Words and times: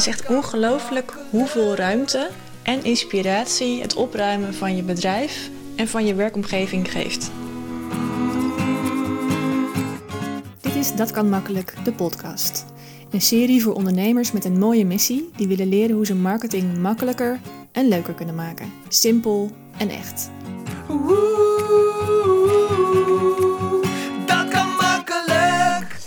is 0.00 0.06
echt 0.06 0.26
ongelooflijk 0.26 1.14
hoeveel 1.30 1.74
ruimte 1.74 2.30
en 2.62 2.84
inspiratie 2.84 3.82
het 3.82 3.94
opruimen 3.94 4.54
van 4.54 4.76
je 4.76 4.82
bedrijf 4.82 5.50
en 5.76 5.88
van 5.88 6.06
je 6.06 6.14
werkomgeving 6.14 6.90
geeft. 6.90 7.30
Dit 10.60 10.74
is 10.74 10.94
Dat 10.94 11.10
kan 11.10 11.28
makkelijk, 11.28 11.74
de 11.84 11.92
podcast. 11.92 12.64
Een 13.10 13.20
serie 13.20 13.62
voor 13.62 13.74
ondernemers 13.74 14.32
met 14.32 14.44
een 14.44 14.58
mooie 14.58 14.84
missie 14.84 15.30
die 15.36 15.48
willen 15.48 15.68
leren 15.68 15.96
hoe 15.96 16.06
ze 16.06 16.14
marketing 16.14 16.78
makkelijker 16.78 17.40
en 17.72 17.88
leuker 17.88 18.14
kunnen 18.14 18.34
maken. 18.34 18.72
Simpel 18.88 19.50
en 19.78 19.88
echt. 19.88 20.30
Dat 24.26 24.48
kan 24.48 24.68
makkelijk. 24.78 25.98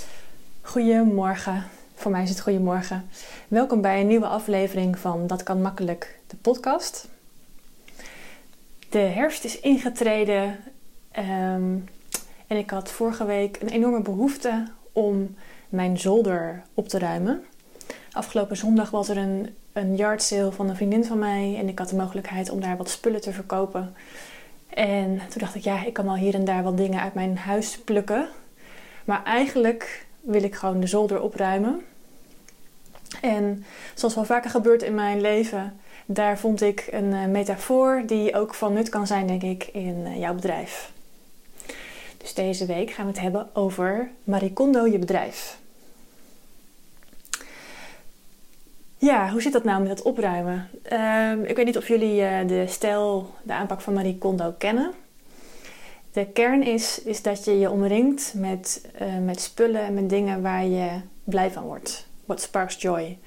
Goedemorgen. 0.61 1.63
Voor 1.95 2.11
mij 2.11 2.23
is 2.23 2.29
het 2.29 2.41
goedemorgen. 2.41 3.05
Welkom 3.53 3.81
bij 3.81 4.01
een 4.01 4.07
nieuwe 4.07 4.27
aflevering 4.27 4.99
van 4.99 5.27
Dat 5.27 5.43
kan 5.43 5.61
makkelijk, 5.61 6.19
de 6.27 6.35
podcast. 6.35 7.07
De 8.89 8.97
herfst 8.97 9.43
is 9.43 9.59
ingetreden 9.59 10.57
ehm, 11.11 11.77
en 12.47 12.57
ik 12.57 12.69
had 12.69 12.91
vorige 12.91 13.25
week 13.25 13.61
een 13.61 13.69
enorme 13.69 14.01
behoefte 14.01 14.67
om 14.91 15.35
mijn 15.69 15.97
zolder 15.97 16.63
op 16.73 16.87
te 16.87 16.99
ruimen. 16.99 17.43
Afgelopen 18.11 18.57
zondag 18.57 18.89
was 18.89 19.09
er 19.09 19.17
een, 19.17 19.55
een 19.73 19.95
yard 19.95 20.23
sale 20.23 20.51
van 20.51 20.69
een 20.69 20.75
vriendin 20.75 21.05
van 21.05 21.19
mij 21.19 21.55
en 21.59 21.67
ik 21.67 21.79
had 21.79 21.89
de 21.89 21.95
mogelijkheid 21.95 22.49
om 22.49 22.61
daar 22.61 22.77
wat 22.77 22.89
spullen 22.89 23.21
te 23.21 23.31
verkopen. 23.31 23.95
En 24.69 25.17
toen 25.17 25.39
dacht 25.41 25.55
ik, 25.55 25.63
ja, 25.63 25.85
ik 25.85 25.93
kan 25.93 26.05
wel 26.05 26.15
hier 26.15 26.33
en 26.33 26.45
daar 26.45 26.63
wat 26.63 26.77
dingen 26.77 27.01
uit 27.01 27.13
mijn 27.13 27.37
huis 27.37 27.79
plukken. 27.79 28.27
Maar 29.05 29.23
eigenlijk 29.23 30.05
wil 30.21 30.43
ik 30.43 30.55
gewoon 30.55 30.79
de 30.79 30.87
zolder 30.87 31.21
opruimen. 31.21 31.81
En 33.21 33.65
zoals 33.93 34.15
wel 34.15 34.25
vaker 34.25 34.49
gebeurt 34.49 34.83
in 34.83 34.95
mijn 34.95 35.21
leven, 35.21 35.79
daar 36.05 36.37
vond 36.39 36.61
ik 36.61 36.87
een 36.91 37.11
uh, 37.11 37.25
metafoor 37.25 38.03
die 38.05 38.35
ook 38.35 38.53
van 38.53 38.73
nut 38.73 38.89
kan 38.89 39.07
zijn, 39.07 39.27
denk 39.27 39.43
ik, 39.43 39.69
in 39.73 40.05
uh, 40.05 40.19
jouw 40.19 40.33
bedrijf. 40.33 40.91
Dus 42.17 42.33
deze 42.33 42.65
week 42.65 42.91
gaan 42.91 43.05
we 43.05 43.11
het 43.11 43.21
hebben 43.21 43.49
over 43.53 44.09
Marie 44.23 44.53
Kondo, 44.53 44.87
je 44.87 44.99
bedrijf. 44.99 45.57
Ja, 48.97 49.29
hoe 49.29 49.41
zit 49.41 49.53
dat 49.53 49.63
nou 49.63 49.81
met 49.81 49.89
het 49.89 50.01
opruimen? 50.01 50.69
Uh, 50.91 51.31
ik 51.49 51.55
weet 51.55 51.65
niet 51.65 51.77
of 51.77 51.87
jullie 51.87 52.21
uh, 52.21 52.47
de 52.47 52.67
stijl, 52.67 53.33
de 53.41 53.53
aanpak 53.53 53.81
van 53.81 53.93
Marie 53.93 54.17
Kondo 54.17 54.53
kennen. 54.57 54.91
De 56.11 56.25
kern 56.25 56.63
is, 56.63 57.01
is 57.03 57.21
dat 57.21 57.45
je 57.45 57.59
je 57.59 57.69
omringt 57.69 58.33
met, 58.35 58.89
met 59.21 59.41
spullen 59.41 59.81
en 59.81 59.93
met 59.93 60.09
dingen 60.09 60.41
waar 60.41 60.65
je 60.65 60.89
blij 61.23 61.51
van 61.51 61.63
wordt. 61.63 62.07
What 62.25 62.41
sparks 62.41 62.81
joy. 62.81 63.17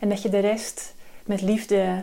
En 0.00 0.08
dat 0.08 0.22
je 0.22 0.28
de 0.28 0.38
rest 0.38 0.94
met 1.24 1.42
liefde 1.42 2.02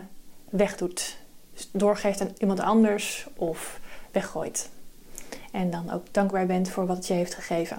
wegdoet. 0.50 1.16
Dus 1.54 1.68
doorgeeft 1.72 2.20
aan 2.20 2.34
iemand 2.38 2.60
anders 2.60 3.26
of 3.36 3.80
weggooit. 4.10 4.70
En 5.52 5.70
dan 5.70 5.90
ook 5.90 6.04
dankbaar 6.10 6.46
bent 6.46 6.70
voor 6.70 6.86
wat 6.86 6.96
het 6.96 7.06
je 7.06 7.14
heeft 7.14 7.34
gegeven. 7.34 7.78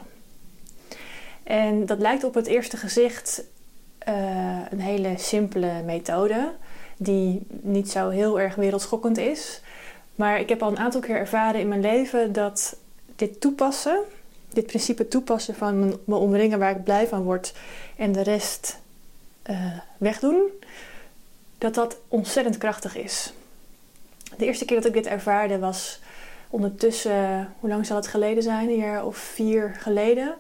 En 1.43 1.85
dat 1.85 1.99
lijkt 1.99 2.23
op 2.23 2.33
het 2.33 2.47
eerste 2.47 2.77
gezicht 2.77 3.43
uh, 4.07 4.59
een 4.69 4.79
hele 4.79 5.13
simpele 5.17 5.81
methode, 5.85 6.53
die 6.97 7.47
niet 7.61 7.91
zo 7.91 8.09
heel 8.09 8.39
erg 8.39 8.55
wereldschokkend 8.55 9.17
is. 9.17 9.61
Maar 10.15 10.39
ik 10.39 10.49
heb 10.49 10.63
al 10.63 10.69
een 10.69 10.79
aantal 10.79 11.01
keer 11.01 11.15
ervaren 11.15 11.59
in 11.59 11.67
mijn 11.67 11.81
leven 11.81 12.33
dat 12.33 12.77
dit 13.15 13.41
toepassen, 13.41 13.99
dit 14.53 14.65
principe 14.65 15.07
toepassen 15.07 15.55
van 15.55 15.79
mijn 15.79 16.19
omringen 16.19 16.59
waar 16.59 16.75
ik 16.75 16.83
blij 16.83 17.07
van 17.07 17.23
word 17.23 17.53
en 17.97 18.11
de 18.11 18.23
rest 18.23 18.79
uh, 19.49 19.77
wegdoen, 19.97 20.49
dat 21.57 21.73
dat 21.73 21.97
ontzettend 22.07 22.57
krachtig 22.57 22.95
is. 22.95 23.33
De 24.37 24.45
eerste 24.45 24.65
keer 24.65 24.77
dat 24.77 24.85
ik 24.85 24.93
dit 24.93 25.05
ervaarde 25.05 25.59
was 25.59 25.99
ondertussen, 26.49 27.53
hoe 27.59 27.69
lang 27.69 27.85
zal 27.85 27.95
het 27.95 28.07
geleden 28.07 28.43
zijn? 28.43 28.69
Een 28.69 28.75
jaar 28.75 29.05
of 29.05 29.17
vier 29.17 29.75
geleden. 29.79 30.35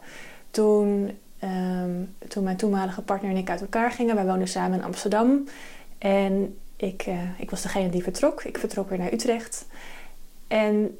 Toen 0.51 1.17
Um, 1.43 2.15
toen 2.27 2.43
mijn 2.43 2.57
toenmalige 2.57 3.01
partner 3.01 3.31
en 3.31 3.37
ik 3.37 3.49
uit 3.49 3.61
elkaar 3.61 3.91
gingen. 3.91 4.15
Wij 4.15 4.25
woonden 4.25 4.47
samen 4.47 4.77
in 4.77 4.83
Amsterdam. 4.85 5.43
En 5.97 6.57
ik, 6.75 7.05
uh, 7.07 7.39
ik 7.39 7.49
was 7.49 7.61
degene 7.61 7.89
die 7.89 8.03
vertrok. 8.03 8.43
Ik 8.43 8.57
vertrok 8.57 8.89
weer 8.89 8.97
naar 8.97 9.13
Utrecht. 9.13 9.65
En 10.47 10.99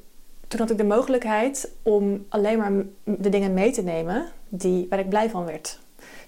toen 0.56 0.66
had 0.66 0.80
ik 0.80 0.88
de 0.88 0.94
mogelijkheid 0.94 1.70
om 1.82 2.26
alleen 2.28 2.58
maar 2.58 2.72
de 3.04 3.28
dingen 3.28 3.54
mee 3.54 3.72
te 3.72 3.82
nemen 3.82 4.26
die, 4.48 4.86
waar 4.90 4.98
ik 4.98 5.08
blij 5.08 5.30
van 5.30 5.44
werd. 5.44 5.78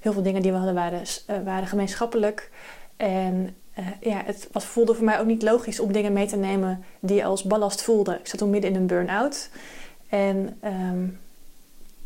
Heel 0.00 0.12
veel 0.12 0.22
dingen 0.22 0.42
die 0.42 0.50
we 0.50 0.56
hadden 0.56 0.75
waren, 0.75 1.03
uh, 1.31 1.37
waren 1.44 1.69
gemeenschappelijk. 1.69 2.50
En 2.97 3.56
uh, 3.78 3.87
ja, 4.00 4.22
het 4.25 4.48
was, 4.53 4.64
voelde 4.64 4.94
voor 4.94 5.04
mij 5.04 5.20
ook 5.20 5.26
niet 5.26 5.42
logisch 5.42 5.81
om 5.81 5.92
dingen 5.92 6.12
mee 6.12 6.26
te 6.26 6.37
nemen 6.37 6.84
die 7.00 7.25
als 7.25 7.42
ballast 7.42 7.82
voelden. 7.82 8.19
Ik 8.19 8.26
zat 8.26 8.38
toen 8.38 8.50
midden 8.50 8.70
in 8.70 8.76
een 8.76 8.87
burn-out. 8.87 9.50
En 10.09 10.58
um, 10.64 11.19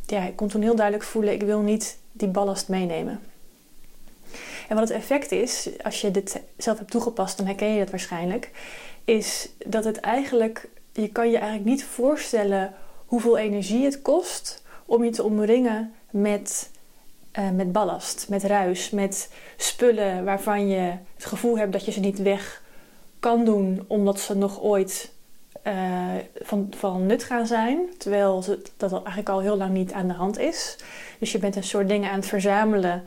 ja, 0.06 0.26
ik 0.26 0.36
kon 0.36 0.48
toen 0.48 0.62
heel 0.62 0.76
duidelijk 0.76 1.06
voelen, 1.06 1.32
ik 1.32 1.42
wil 1.42 1.60
niet 1.60 1.98
die 2.12 2.28
ballast 2.28 2.68
meenemen. 2.68 3.20
En 4.68 4.76
wat 4.76 4.88
het 4.88 4.96
effect 4.96 5.32
is, 5.32 5.68
als 5.82 6.00
je 6.00 6.10
dit 6.10 6.40
zelf 6.56 6.78
hebt 6.78 6.90
toegepast, 6.90 7.36
dan 7.36 7.46
herken 7.46 7.72
je 7.72 7.78
dat 7.78 7.90
waarschijnlijk, 7.90 8.50
is 9.04 9.48
dat 9.66 9.84
het 9.84 10.00
eigenlijk, 10.00 10.68
je 10.92 11.08
kan 11.08 11.30
je 11.30 11.36
eigenlijk 11.36 11.68
niet 11.68 11.84
voorstellen 11.84 12.74
hoeveel 13.06 13.38
energie 13.38 13.84
het 13.84 14.02
kost 14.02 14.62
om 14.86 15.04
je 15.04 15.10
te 15.10 15.22
omringen 15.22 15.92
met, 16.10 16.70
uh, 17.38 17.50
met 17.50 17.72
ballast, 17.72 18.28
met 18.28 18.44
ruis, 18.44 18.90
met 18.90 19.30
spullen 19.56 20.24
waarvan 20.24 20.68
je 20.68 20.94
het 21.14 21.24
gevoel 21.24 21.58
hebt 21.58 21.72
dat 21.72 21.84
je 21.84 21.92
ze 21.92 22.00
niet 22.00 22.22
weg 22.22 22.62
kan 23.20 23.44
doen 23.44 23.84
omdat 23.86 24.20
ze 24.20 24.36
nog 24.36 24.60
ooit 24.60 25.12
uh, 25.66 26.14
van, 26.34 26.66
van 26.76 27.06
nut 27.06 27.24
gaan 27.24 27.46
zijn. 27.46 27.78
Terwijl 27.98 28.44
dat 28.76 28.92
eigenlijk 28.92 29.28
al 29.28 29.40
heel 29.40 29.56
lang 29.56 29.72
niet 29.72 29.92
aan 29.92 30.08
de 30.08 30.14
hand 30.14 30.38
is. 30.38 30.76
Dus 31.18 31.32
je 31.32 31.38
bent 31.38 31.56
een 31.56 31.64
soort 31.64 31.88
dingen 31.88 32.10
aan 32.10 32.16
het 32.16 32.28
verzamelen 32.28 33.02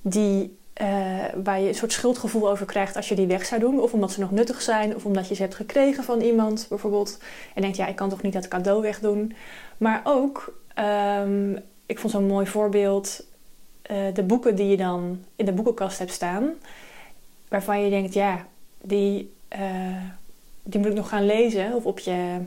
die, 0.00 0.58
uh, 0.82 1.24
waar 1.44 1.60
je 1.60 1.68
een 1.68 1.74
soort 1.74 1.92
schuldgevoel 1.92 2.50
over 2.50 2.66
krijgt 2.66 2.96
als 2.96 3.08
je 3.08 3.14
die 3.14 3.26
weg 3.26 3.44
zou 3.44 3.60
doen. 3.60 3.80
Of 3.80 3.92
omdat 3.92 4.12
ze 4.12 4.20
nog 4.20 4.30
nuttig 4.30 4.62
zijn, 4.62 4.94
of 4.94 5.04
omdat 5.04 5.28
je 5.28 5.34
ze 5.34 5.42
hebt 5.42 5.54
gekregen 5.54 6.04
van 6.04 6.20
iemand 6.20 6.66
bijvoorbeeld. 6.68 7.18
En 7.54 7.62
denkt, 7.62 7.76
ja, 7.76 7.86
ik 7.86 7.96
kan 7.96 8.08
toch 8.08 8.22
niet 8.22 8.32
dat 8.32 8.48
cadeau 8.48 8.82
wegdoen. 8.82 9.32
Maar 9.76 10.00
ook, 10.04 10.58
um, 11.22 11.58
ik 11.86 11.98
vond 11.98 12.12
zo'n 12.12 12.26
mooi 12.26 12.46
voorbeeld, 12.46 13.24
uh, 13.90 13.96
de 14.14 14.22
boeken 14.22 14.56
die 14.56 14.66
je 14.66 14.76
dan 14.76 15.24
in 15.36 15.44
de 15.44 15.52
boekenkast 15.52 15.98
hebt 15.98 16.12
staan. 16.12 16.50
Waarvan 17.48 17.80
je 17.80 17.90
denkt, 17.90 18.14
ja, 18.14 18.46
die 18.82 19.34
die 20.66 20.80
moet 20.80 20.90
ik 20.90 20.96
nog 20.96 21.08
gaan 21.08 21.26
lezen 21.26 21.74
of 21.74 21.84
op 21.84 21.98
je, 21.98 22.38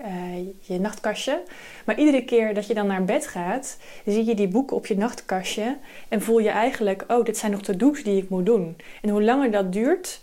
uh, 0.00 0.46
je 0.60 0.80
nachtkastje. 0.80 1.42
Maar 1.84 1.98
iedere 1.98 2.24
keer 2.24 2.54
dat 2.54 2.66
je 2.66 2.74
dan 2.74 2.86
naar 2.86 3.04
bed 3.04 3.26
gaat, 3.26 3.78
zie 4.06 4.24
je 4.24 4.34
die 4.34 4.48
boeken 4.48 4.76
op 4.76 4.86
je 4.86 4.96
nachtkastje 4.96 5.76
en 6.08 6.22
voel 6.22 6.38
je 6.38 6.48
eigenlijk, 6.48 7.04
oh, 7.08 7.24
dit 7.24 7.36
zijn 7.36 7.52
nog 7.52 7.62
to-do's 7.62 8.02
die 8.02 8.22
ik 8.22 8.28
moet 8.28 8.46
doen. 8.46 8.76
En 9.02 9.08
hoe 9.08 9.22
langer 9.22 9.50
dat 9.50 9.72
duurt, 9.72 10.20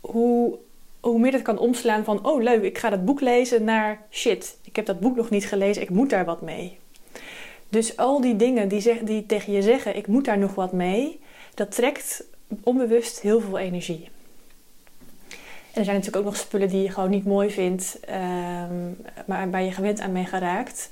hoe, 0.00 0.58
hoe 1.00 1.18
meer 1.18 1.32
het 1.32 1.42
kan 1.42 1.58
omslaan 1.58 2.04
van, 2.04 2.26
oh 2.26 2.42
leuk, 2.42 2.62
ik 2.62 2.78
ga 2.78 2.90
dat 2.90 3.04
boek 3.04 3.20
lezen, 3.20 3.64
naar 3.64 4.06
shit, 4.10 4.58
ik 4.64 4.76
heb 4.76 4.86
dat 4.86 5.00
boek 5.00 5.16
nog 5.16 5.30
niet 5.30 5.46
gelezen, 5.46 5.82
ik 5.82 5.90
moet 5.90 6.10
daar 6.10 6.24
wat 6.24 6.42
mee. 6.42 6.78
Dus 7.68 7.96
al 7.96 8.20
die 8.20 8.36
dingen 8.36 8.68
die, 8.68 8.80
zeg, 8.80 8.98
die 8.98 9.26
tegen 9.26 9.52
je 9.52 9.62
zeggen, 9.62 9.96
ik 9.96 10.06
moet 10.06 10.24
daar 10.24 10.38
nog 10.38 10.54
wat 10.54 10.72
mee, 10.72 11.20
dat 11.54 11.74
trekt 11.74 12.24
onbewust 12.62 13.20
heel 13.20 13.40
veel 13.40 13.58
energie. 13.58 14.08
En 15.72 15.78
er 15.78 15.84
zijn 15.84 15.96
natuurlijk 15.96 16.24
ook 16.24 16.32
nog 16.32 16.40
spullen 16.40 16.68
die 16.68 16.82
je 16.82 16.90
gewoon 16.90 17.10
niet 17.10 17.24
mooi 17.24 17.50
vindt, 17.50 17.98
um, 18.08 18.96
maar 19.24 19.50
waar 19.50 19.62
je 19.62 19.72
gewend 19.72 20.00
aan 20.00 20.12
bent 20.12 20.28
geraakt. 20.28 20.88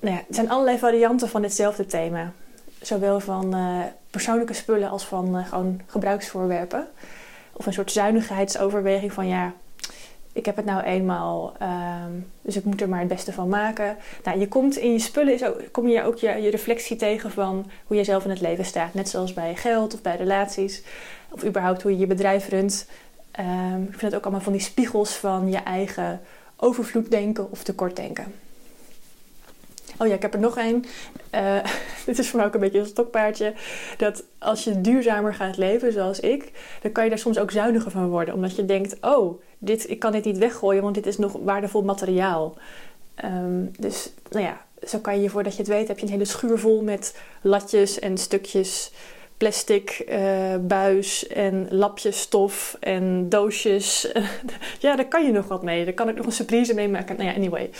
Nou 0.00 0.14
ja, 0.14 0.20
er 0.20 0.34
zijn 0.34 0.50
allerlei 0.50 0.78
varianten 0.78 1.28
van 1.28 1.42
ditzelfde 1.42 1.86
thema. 1.86 2.32
Zowel 2.80 3.20
van 3.20 3.56
uh, 3.56 3.78
persoonlijke 4.10 4.54
spullen 4.54 4.90
als 4.90 5.04
van 5.04 5.36
uh, 5.36 5.46
gewoon 5.46 5.80
gebruiksvoorwerpen. 5.86 6.88
Of 7.52 7.66
een 7.66 7.72
soort 7.72 7.92
zuinigheidsoverweging 7.92 9.12
van 9.12 9.28
ja, 9.28 9.52
ik 10.32 10.46
heb 10.46 10.56
het 10.56 10.64
nou 10.64 10.82
eenmaal, 10.82 11.52
um, 11.62 12.26
dus 12.42 12.56
ik 12.56 12.64
moet 12.64 12.80
er 12.80 12.88
maar 12.88 12.98
het 12.98 13.08
beste 13.08 13.32
van 13.32 13.48
maken. 13.48 13.96
Nou, 14.24 14.38
je 14.38 14.48
komt 14.48 14.76
in 14.76 14.92
je 14.92 14.98
spullen, 14.98 15.54
kom 15.70 15.88
je 15.88 16.02
ook 16.02 16.16
je, 16.16 16.28
je 16.28 16.50
reflectie 16.50 16.96
tegen 16.96 17.30
van 17.30 17.70
hoe 17.86 17.96
je 17.96 18.04
zelf 18.04 18.24
in 18.24 18.30
het 18.30 18.40
leven 18.40 18.64
staat. 18.64 18.94
Net 18.94 19.08
zoals 19.08 19.32
bij 19.32 19.54
geld 19.54 19.94
of 19.94 20.02
bij 20.02 20.16
relaties. 20.16 20.82
Of 21.30 21.44
überhaupt 21.44 21.82
hoe 21.82 21.92
je 21.92 21.98
je 21.98 22.06
bedrijf 22.06 22.48
runt. 22.48 22.86
Um, 23.38 23.82
ik 23.82 23.98
vind 23.98 24.00
het 24.00 24.14
ook 24.14 24.22
allemaal 24.22 24.40
van 24.40 24.52
die 24.52 24.62
spiegels 24.62 25.16
van 25.16 25.50
je 25.50 25.56
eigen 25.56 26.20
overvloeddenken 26.56 27.50
of 27.50 27.62
tekortdenken. 27.62 28.34
Oh 29.98 30.06
ja, 30.06 30.14
ik 30.14 30.22
heb 30.22 30.34
er 30.34 30.40
nog 30.40 30.56
één. 30.56 30.84
Uh, 31.34 31.56
dit 32.06 32.18
is 32.18 32.28
voor 32.28 32.38
mij 32.38 32.48
ook 32.48 32.54
een 32.54 32.60
beetje 32.60 32.78
een 32.78 32.86
stokpaardje. 32.86 33.54
Dat 33.96 34.24
als 34.38 34.64
je 34.64 34.80
duurzamer 34.80 35.34
gaat 35.34 35.56
leven, 35.56 35.92
zoals 35.92 36.20
ik, 36.20 36.52
dan 36.82 36.92
kan 36.92 37.04
je 37.04 37.10
daar 37.10 37.18
soms 37.18 37.38
ook 37.38 37.50
zuiniger 37.50 37.90
van 37.90 38.08
worden. 38.08 38.34
Omdat 38.34 38.56
je 38.56 38.64
denkt, 38.64 38.96
oh, 39.00 39.40
dit, 39.58 39.90
ik 39.90 39.98
kan 39.98 40.12
dit 40.12 40.24
niet 40.24 40.38
weggooien, 40.38 40.82
want 40.82 40.94
dit 40.94 41.06
is 41.06 41.18
nog 41.18 41.32
waardevol 41.32 41.82
materiaal. 41.82 42.56
Um, 43.24 43.70
dus 43.78 44.12
nou 44.30 44.44
ja, 44.44 44.64
zo 44.86 44.98
kan 44.98 45.20
je 45.20 45.30
voordat 45.30 45.52
je 45.52 45.58
het 45.58 45.68
weet, 45.68 45.88
heb 45.88 45.98
je 45.98 46.06
een 46.06 46.12
hele 46.12 46.24
schuur 46.24 46.58
vol 46.58 46.82
met 46.82 47.18
latjes 47.40 47.98
en 47.98 48.18
stukjes 48.18 48.92
plastic 49.40 49.90
eh, 49.90 50.56
buis 50.60 51.26
en 51.26 51.66
lapjes 51.70 52.20
stof 52.20 52.76
en 52.80 53.28
doosjes. 53.28 54.12
ja, 54.84 54.96
daar 54.96 55.08
kan 55.08 55.24
je 55.24 55.32
nog 55.32 55.48
wat 55.48 55.62
mee. 55.62 55.84
Daar 55.84 55.94
kan 55.94 56.08
ik 56.08 56.16
nog 56.16 56.26
een 56.26 56.32
surprise 56.32 56.74
mee 56.74 56.88
maken. 56.88 57.16
Nou 57.16 57.28
ja, 57.28 57.34
anyway. 57.34 57.70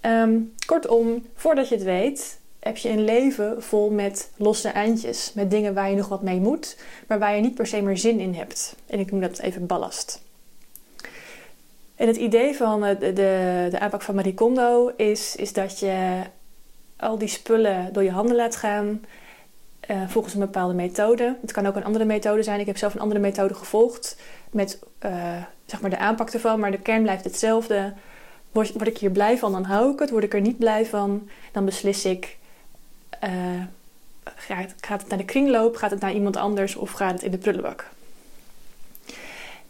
Ehm, 0.00 0.38
kortom, 0.66 1.26
voordat 1.34 1.68
je 1.68 1.74
het 1.74 1.84
weet, 1.84 2.38
heb 2.60 2.76
je 2.76 2.88
een 2.88 3.04
leven 3.04 3.62
vol 3.62 3.90
met 3.90 4.30
losse 4.36 4.68
eindjes. 4.68 5.32
Met 5.34 5.50
dingen 5.50 5.74
waar 5.74 5.90
je 5.90 5.96
nog 5.96 6.08
wat 6.08 6.22
mee 6.22 6.40
moet, 6.40 6.76
maar 7.06 7.18
waar 7.18 7.34
je 7.34 7.42
niet 7.42 7.54
per 7.54 7.66
se 7.66 7.82
meer 7.82 7.98
zin 7.98 8.20
in 8.20 8.34
hebt. 8.34 8.76
En 8.86 8.98
ik 8.98 9.10
noem 9.10 9.20
dat 9.20 9.38
even 9.38 9.66
ballast. 9.66 10.22
En 11.96 12.06
het 12.06 12.16
idee 12.16 12.56
van 12.56 12.80
de, 12.80 12.96
de, 12.98 13.68
de 13.70 13.78
aanpak 13.78 14.02
van 14.02 14.14
Marie 14.14 14.34
Kondo 14.34 14.92
is, 14.96 15.36
is 15.36 15.52
dat 15.52 15.78
je 15.78 16.22
al 16.96 17.18
die 17.18 17.28
spullen 17.28 17.92
door 17.92 18.02
je 18.02 18.10
handen 18.10 18.36
laat 18.36 18.56
gaan 18.56 19.00
uh, 19.90 20.08
volgens 20.08 20.34
een 20.34 20.40
bepaalde 20.40 20.74
methode. 20.74 21.36
Het 21.40 21.52
kan 21.52 21.66
ook 21.66 21.76
een 21.76 21.84
andere 21.84 22.04
methode 22.04 22.42
zijn. 22.42 22.60
Ik 22.60 22.66
heb 22.66 22.76
zelf 22.76 22.94
een 22.94 23.00
andere 23.00 23.20
methode 23.20 23.54
gevolgd 23.54 24.16
met 24.50 24.78
uh, 25.04 25.42
zeg 25.66 25.80
maar 25.80 25.90
de 25.90 25.98
aanpak 25.98 26.30
ervan, 26.30 26.60
maar 26.60 26.70
de 26.70 26.78
kern 26.78 27.02
blijft 27.02 27.24
hetzelfde. 27.24 27.92
Word, 28.52 28.86
ik 28.86 28.98
hier 28.98 29.10
blij 29.10 29.38
van, 29.38 29.52
dan 29.52 29.64
hou 29.64 29.92
ik 29.92 29.98
het. 29.98 30.10
Word 30.10 30.24
ik 30.24 30.34
er 30.34 30.40
niet 30.40 30.58
blij 30.58 30.86
van, 30.86 31.28
dan 31.52 31.64
beslis 31.64 32.04
ik. 32.04 32.36
Uh, 33.24 33.30
gaat, 34.24 35.00
het 35.00 35.08
naar 35.08 35.18
de 35.18 35.24
kringloop, 35.24 35.76
gaat 35.76 35.90
het 35.90 36.00
naar 36.00 36.12
iemand 36.12 36.36
anders 36.36 36.76
of 36.76 36.90
gaat 36.90 37.12
het 37.12 37.22
in 37.22 37.30
de 37.30 37.38
prullenbak? 37.38 37.88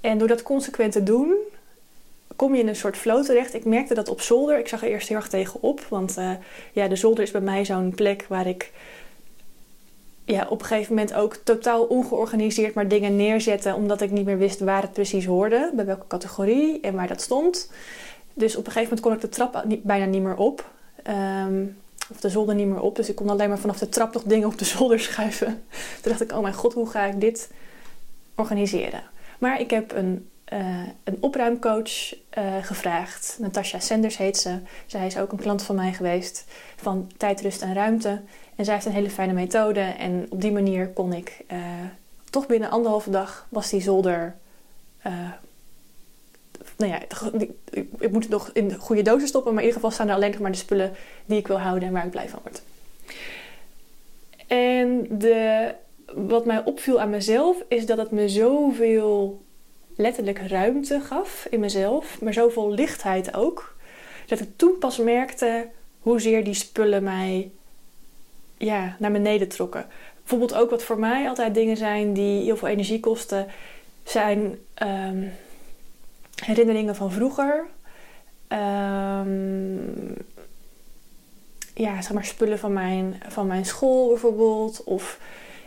En 0.00 0.18
door 0.18 0.28
dat 0.28 0.42
consequent 0.42 0.92
te 0.92 1.02
doen, 1.02 1.34
kom 2.36 2.54
je 2.54 2.60
in 2.60 2.68
een 2.68 2.76
soort 2.76 2.96
flow 2.96 3.24
terecht. 3.24 3.54
Ik 3.54 3.64
merkte 3.64 3.94
dat 3.94 4.08
op 4.08 4.20
zolder. 4.20 4.58
Ik 4.58 4.68
zag 4.68 4.82
er 4.82 4.88
eerst 4.88 5.08
heel 5.08 5.16
erg 5.16 5.28
tegenop. 5.28 5.80
Want 5.88 6.18
uh, 6.18 6.30
ja, 6.72 6.88
de 6.88 6.96
zolder 6.96 7.24
is 7.24 7.30
bij 7.30 7.40
mij 7.40 7.64
zo'n 7.64 7.92
plek 7.94 8.24
waar 8.28 8.46
ik 8.46 8.72
ja, 10.24 10.46
op 10.48 10.60
een 10.60 10.66
gegeven 10.66 10.94
moment 10.94 11.14
ook 11.14 11.34
totaal 11.34 11.84
ongeorganiseerd 11.84 12.74
maar 12.74 12.88
dingen 12.88 13.16
neerzetten. 13.16 13.74
Omdat 13.74 14.00
ik 14.00 14.10
niet 14.10 14.24
meer 14.24 14.38
wist 14.38 14.60
waar 14.60 14.82
het 14.82 14.92
precies 14.92 15.26
hoorde. 15.26 15.70
Bij 15.74 15.84
welke 15.84 16.06
categorie 16.06 16.80
en 16.80 16.94
waar 16.94 17.08
dat 17.08 17.20
stond. 17.20 17.70
Dus 18.34 18.56
op 18.56 18.66
een 18.66 18.72
gegeven 18.72 18.82
moment 18.82 19.00
kon 19.00 19.12
ik 19.12 19.20
de 19.20 19.28
trap 19.28 19.64
bijna 19.82 20.04
niet 20.04 20.22
meer 20.22 20.36
op. 20.36 20.70
Um, 21.46 21.76
of 22.10 22.20
de 22.20 22.28
zolder 22.28 22.54
niet 22.54 22.66
meer 22.66 22.80
op. 22.80 22.96
Dus 22.96 23.08
ik 23.08 23.14
kon 23.14 23.28
alleen 23.28 23.48
maar 23.48 23.58
vanaf 23.58 23.78
de 23.78 23.88
trap 23.88 24.14
nog 24.14 24.22
dingen 24.22 24.48
op 24.48 24.58
de 24.58 24.64
zolder 24.64 25.00
schuiven. 25.08 25.62
Toen 26.02 26.12
dacht 26.12 26.20
ik, 26.20 26.32
oh 26.32 26.40
mijn 26.40 26.54
god, 26.54 26.72
hoe 26.72 26.90
ga 26.90 27.04
ik 27.04 27.20
dit 27.20 27.50
organiseren? 28.34 29.02
Maar 29.38 29.60
ik 29.60 29.70
heb 29.70 29.92
een 29.92 30.28
uh, 30.52 30.82
een 31.04 31.16
opruimcoach 31.20 32.14
uh, 32.14 32.54
gevraagd. 32.62 33.36
Natasha 33.40 33.78
Sanders 33.78 34.16
heet 34.16 34.36
ze. 34.36 34.58
Zij 34.86 35.06
is 35.06 35.18
ook 35.18 35.32
een 35.32 35.38
klant 35.38 35.62
van 35.62 35.74
mij 35.74 35.92
geweest 35.92 36.44
van 36.76 37.10
tijd, 37.16 37.40
rust 37.40 37.62
en 37.62 37.74
ruimte. 37.74 38.20
En 38.56 38.64
zij 38.64 38.74
heeft 38.74 38.86
een 38.86 38.92
hele 38.92 39.10
fijne 39.10 39.32
methode. 39.32 39.80
En 39.80 40.26
op 40.28 40.40
die 40.40 40.52
manier 40.52 40.88
kon 40.88 41.12
ik 41.12 41.44
uh, 41.52 41.58
toch 42.30 42.46
binnen 42.46 42.70
anderhalve 42.70 43.10
dag 43.10 43.46
was 43.48 43.70
die 43.70 43.80
zolder. 43.80 44.36
nou 46.76 46.92
ja, 46.92 47.00
ik 47.98 48.10
moet 48.12 48.22
het 48.22 48.32
nog 48.32 48.50
in 48.52 48.68
de 48.68 48.78
goede 48.78 49.02
dozen 49.02 49.28
stoppen. 49.28 49.54
Maar 49.54 49.62
in 49.62 49.68
ieder 49.68 49.82
geval 49.82 49.96
staan 49.96 50.08
er 50.08 50.14
alleen 50.14 50.30
nog 50.30 50.40
maar 50.40 50.52
de 50.52 50.56
spullen 50.56 50.92
die 51.26 51.38
ik 51.38 51.46
wil 51.46 51.60
houden 51.60 51.88
en 51.88 51.94
waar 51.94 52.04
ik 52.04 52.10
blij 52.10 52.28
van 52.28 52.40
word. 52.42 52.62
En 54.46 55.06
de, 55.18 55.70
wat 56.14 56.44
mij 56.44 56.64
opviel 56.64 57.00
aan 57.00 57.10
mezelf 57.10 57.56
is 57.68 57.86
dat 57.86 57.98
het 57.98 58.10
me 58.10 58.28
zoveel 58.28 59.42
letterlijk 59.96 60.38
ruimte 60.38 61.00
gaf 61.00 61.46
in 61.50 61.60
mezelf, 61.60 62.20
maar 62.20 62.32
zoveel 62.32 62.70
lichtheid 62.70 63.34
ook, 63.34 63.76
dat 64.26 64.40
ik 64.40 64.48
toen 64.56 64.78
pas 64.78 64.98
merkte 64.98 65.68
hoezeer 65.98 66.44
die 66.44 66.54
spullen 66.54 67.02
mij 67.02 67.50
ja, 68.64 68.96
naar 68.98 69.12
beneden 69.12 69.48
trokken. 69.48 69.86
Bijvoorbeeld 70.18 70.54
ook 70.54 70.70
wat 70.70 70.82
voor 70.82 70.98
mij 70.98 71.28
altijd 71.28 71.54
dingen 71.54 71.76
zijn 71.76 72.12
die 72.12 72.42
heel 72.42 72.56
veel 72.56 72.68
energie 72.68 73.00
kosten, 73.00 73.46
zijn 74.04 74.58
um, 74.82 75.32
herinneringen 76.44 76.96
van 76.96 77.12
vroeger. 77.12 77.64
Um, 78.48 80.14
ja, 81.74 82.02
zeg 82.02 82.12
maar 82.12 82.24
spullen 82.24 82.58
van 82.58 82.72
mijn, 82.72 83.22
van 83.28 83.46
mijn 83.46 83.64
school 83.64 84.08
bijvoorbeeld. 84.08 84.84
Of 84.84 85.18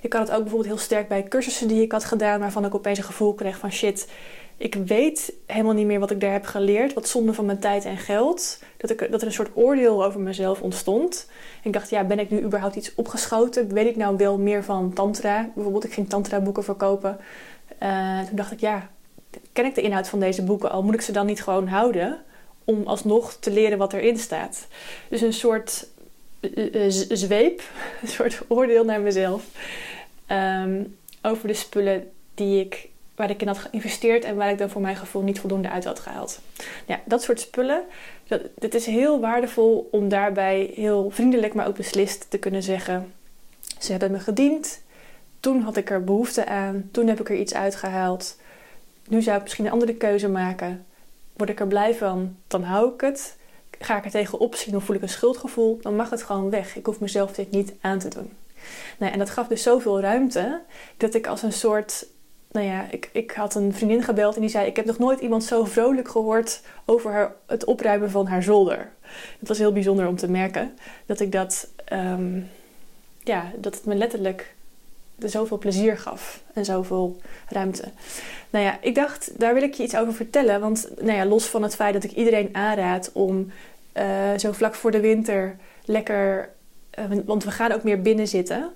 ik 0.02 0.14
had 0.14 0.22
het 0.22 0.32
ook 0.32 0.42
bijvoorbeeld 0.42 0.74
heel 0.74 0.84
sterk 0.84 1.08
bij 1.08 1.24
cursussen 1.24 1.68
die 1.68 1.82
ik 1.82 1.92
had 1.92 2.06
gedaan, 2.06 2.40
waarvan 2.40 2.66
ik 2.66 2.76
opeens 2.76 2.98
een 2.98 3.04
gevoel 3.04 3.34
kreeg 3.34 3.58
van 3.58 3.72
shit, 3.72 4.08
ik 4.58 4.76
weet 4.76 5.34
helemaal 5.46 5.74
niet 5.74 5.86
meer 5.86 6.00
wat 6.00 6.12
ik 6.12 6.20
daar 6.20 6.32
heb 6.32 6.46
geleerd. 6.46 6.94
Wat 6.94 7.08
zonde 7.08 7.34
van 7.34 7.46
mijn 7.46 7.60
tijd 7.60 7.86
en 7.86 7.98
geld. 7.98 8.60
Dat, 8.78 8.90
ik, 8.90 9.12
dat 9.12 9.22
er 9.22 9.28
een 9.28 9.34
soort 9.34 9.52
oordeel 9.54 10.06
over 10.06 10.20
mezelf 10.20 10.62
ontstond. 10.62 11.30
Ik 11.68 11.74
dacht, 11.74 11.90
ja, 11.90 12.04
ben 12.04 12.20
ik 12.20 12.30
nu 12.30 12.42
überhaupt 12.42 12.76
iets 12.76 12.96
opgeschoten? 12.96 13.74
Weet 13.74 13.88
ik 13.88 13.96
nou 13.96 14.18
wel 14.18 14.38
meer 14.38 14.64
van 14.64 14.94
tantra? 14.94 15.50
Bijvoorbeeld, 15.54 15.84
ik 15.84 15.94
ging 15.94 16.10
tantra 16.10 16.40
boeken 16.40 16.64
verkopen. 16.64 17.18
Uh, 17.84 18.20
toen 18.20 18.36
dacht 18.36 18.52
ik, 18.52 18.60
ja, 18.60 18.90
ken 19.54 19.66
ik 19.66 19.76
de 19.76 19.82
inhoud 19.82 20.08
van 20.08 20.20
deze 20.20 20.44
boeken 20.44 20.72
al? 20.72 20.84
Moet 20.84 20.94
ik 20.94 21.02
ze 21.02 21.12
dan 21.12 21.26
niet 21.26 21.44
gewoon 21.44 21.68
houden? 21.68 22.20
Om 22.64 22.84
alsnog 22.86 23.34
te 23.34 23.52
leren 23.52 23.78
wat 23.78 23.94
erin 23.94 24.18
staat. 24.18 24.68
Dus 25.10 25.22
een 25.22 25.34
soort 25.34 25.88
uh, 26.42 26.86
zweep, 27.10 27.62
een 28.02 28.08
soort 28.08 28.42
oordeel 28.48 28.86
naar 28.86 29.02
mezelf. 29.02 29.44
Um, 30.32 30.98
over 31.22 31.48
de 31.48 31.54
spullen 31.54 32.12
die 32.34 32.60
ik 32.60 32.90
waar 33.18 33.30
ik 33.30 33.42
in 33.42 33.48
had 33.48 33.58
geïnvesteerd 33.58 34.24
en 34.24 34.36
waar 34.36 34.50
ik 34.50 34.58
dan 34.58 34.70
voor 34.70 34.82
mijn 34.82 34.96
gevoel 34.96 35.22
niet 35.22 35.40
voldoende 35.40 35.70
uit 35.70 35.86
had 35.86 36.00
gehaald. 36.00 36.40
Ja, 36.86 37.00
dat 37.06 37.24
soort 37.24 37.40
spullen. 37.40 37.84
Dat, 38.60 38.74
is 38.74 38.86
heel 38.86 39.20
waardevol 39.20 39.88
om 39.92 40.10
daarbij 40.10 40.72
heel 40.76 41.10
vriendelijk, 41.10 41.54
maar 41.54 41.68
ook 41.68 41.76
beslist 41.76 42.26
te 42.30 42.38
kunnen 42.38 42.64
zeggen: 42.64 43.14
ze 43.80 43.92
hebben 43.92 44.12
me 44.12 44.20
gediend. 44.20 44.82
Toen 45.40 45.62
had 45.62 45.78
ik 45.78 45.90
er 45.90 46.04
behoefte 46.04 46.46
aan. 46.46 46.90
Toen 46.92 47.08
heb 47.08 47.20
ik 47.20 47.30
er 47.30 47.36
iets 47.36 47.54
uitgehaald. 47.54 48.38
Nu 49.08 49.22
zou 49.22 49.38
ik 49.38 49.44
misschien 49.44 49.66
een 49.66 49.72
andere 49.72 49.96
keuze 49.96 50.30
maken. 50.30 50.86
Word 51.34 51.50
ik 51.50 51.60
er 51.60 51.68
blij 51.68 51.96
van, 51.96 52.36
dan 52.48 52.64
hou 52.64 52.94
ik 52.94 53.02
het. 53.02 53.38
Ga 53.80 53.98
ik 53.98 54.06
er 54.06 54.12
tegenop 54.12 54.56
zien 54.56 54.76
of 54.76 54.84
voel 54.84 54.96
ik 54.96 55.02
een 55.02 55.10
schuldgevoel, 55.10 55.80
dan 55.82 55.96
mag 55.96 56.10
het 56.10 56.24
gewoon 56.24 56.50
weg. 56.50 56.76
Ik 56.76 56.86
hoef 56.86 57.00
mezelf 57.00 57.32
dit 57.32 57.52
niet 57.52 57.74
aan 57.82 58.00
te 58.00 58.08
doen. 58.08 58.32
Nou, 58.98 59.12
en 59.12 59.20
dat 59.20 59.30
gaf 59.30 59.48
dus 59.48 59.64
zoveel 59.64 60.00
ruimte 60.00 60.62
dat 60.98 61.14
ik 61.14 61.28
als 61.28 61.42
een 61.44 61.54
soort 61.54 62.06
nou 62.52 62.66
ja, 62.66 62.88
ik, 62.92 63.10
ik 63.14 63.32
had 63.32 63.56
een 63.56 63.74
vriendin 63.74 64.04
gebeld 64.04 64.36
en 64.36 64.42
die 64.42 64.50
zei: 64.50 64.68
Ik 64.68 64.76
heb 64.76 64.86
nog 64.86 64.98
nooit 64.98 65.20
iemand 65.20 65.44
zo 65.44 65.66
vrolijk 65.66 66.08
gehoord 66.08 66.62
over 66.86 67.12
haar, 67.12 67.36
het 67.46 67.66
opruimen 67.66 68.12
van 68.12 68.28
haar 68.28 68.44
zolder. 68.44 68.92
Het 69.40 69.48
was 69.48 69.58
heel 69.58 69.72
bijzonder 69.72 70.08
om 70.08 70.16
te 70.16 70.30
merken 70.30 70.78
dat 71.06 71.20
ik 71.20 71.32
dat, 71.32 71.68
um, 71.94 72.50
ja, 73.24 73.52
dat 73.58 73.76
het 73.76 73.86
me 73.86 73.96
letterlijk 73.96 74.56
zoveel 75.18 75.58
plezier 75.58 75.98
gaf 75.98 76.44
en 76.54 76.66
zoveel 76.66 77.18
ruimte. 77.50 77.92
Nou 78.50 78.66
ja, 78.66 78.78
ik 78.82 78.96
dacht, 78.96 79.40
daar 79.40 79.54
wil 79.54 79.64
ik 79.64 79.74
je 79.74 79.84
iets 79.84 79.98
over 79.98 80.14
vertellen. 80.14 80.62
Want 80.62 80.90
nou 81.00 81.18
ja, 81.18 81.26
los 81.26 81.46
van 81.46 81.64
het 81.64 81.76
feit 81.76 81.94
dat 81.94 82.04
ik 82.04 82.12
iedereen 82.12 82.50
aanraad 82.52 83.12
om 83.14 83.52
uh, 83.98 84.04
zo 84.38 84.52
vlak 84.52 84.76
voor 84.76 84.92
de 84.92 85.00
winter 85.00 85.56
lekker. 85.86 86.50
Uh, 87.00 87.06
want 87.26 87.44
we 87.44 87.52
gaan 87.52 87.72
ook 87.72 87.84
meer 87.84 88.02
binnen 88.02 88.28
zitten. 88.28 88.74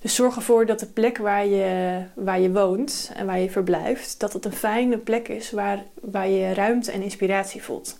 Dus 0.00 0.14
zorg 0.14 0.36
ervoor 0.36 0.66
dat 0.66 0.80
de 0.80 0.86
plek 0.86 1.18
waar 1.18 1.46
je, 1.46 2.02
waar 2.14 2.40
je 2.40 2.52
woont 2.52 3.10
en 3.14 3.26
waar 3.26 3.38
je 3.38 3.50
verblijft, 3.50 4.20
dat 4.20 4.32
het 4.32 4.44
een 4.44 4.52
fijne 4.52 4.96
plek 4.96 5.28
is 5.28 5.50
waar, 5.50 5.84
waar 6.00 6.28
je 6.28 6.54
ruimte 6.54 6.92
en 6.92 7.02
inspiratie 7.02 7.62
voelt. 7.62 7.98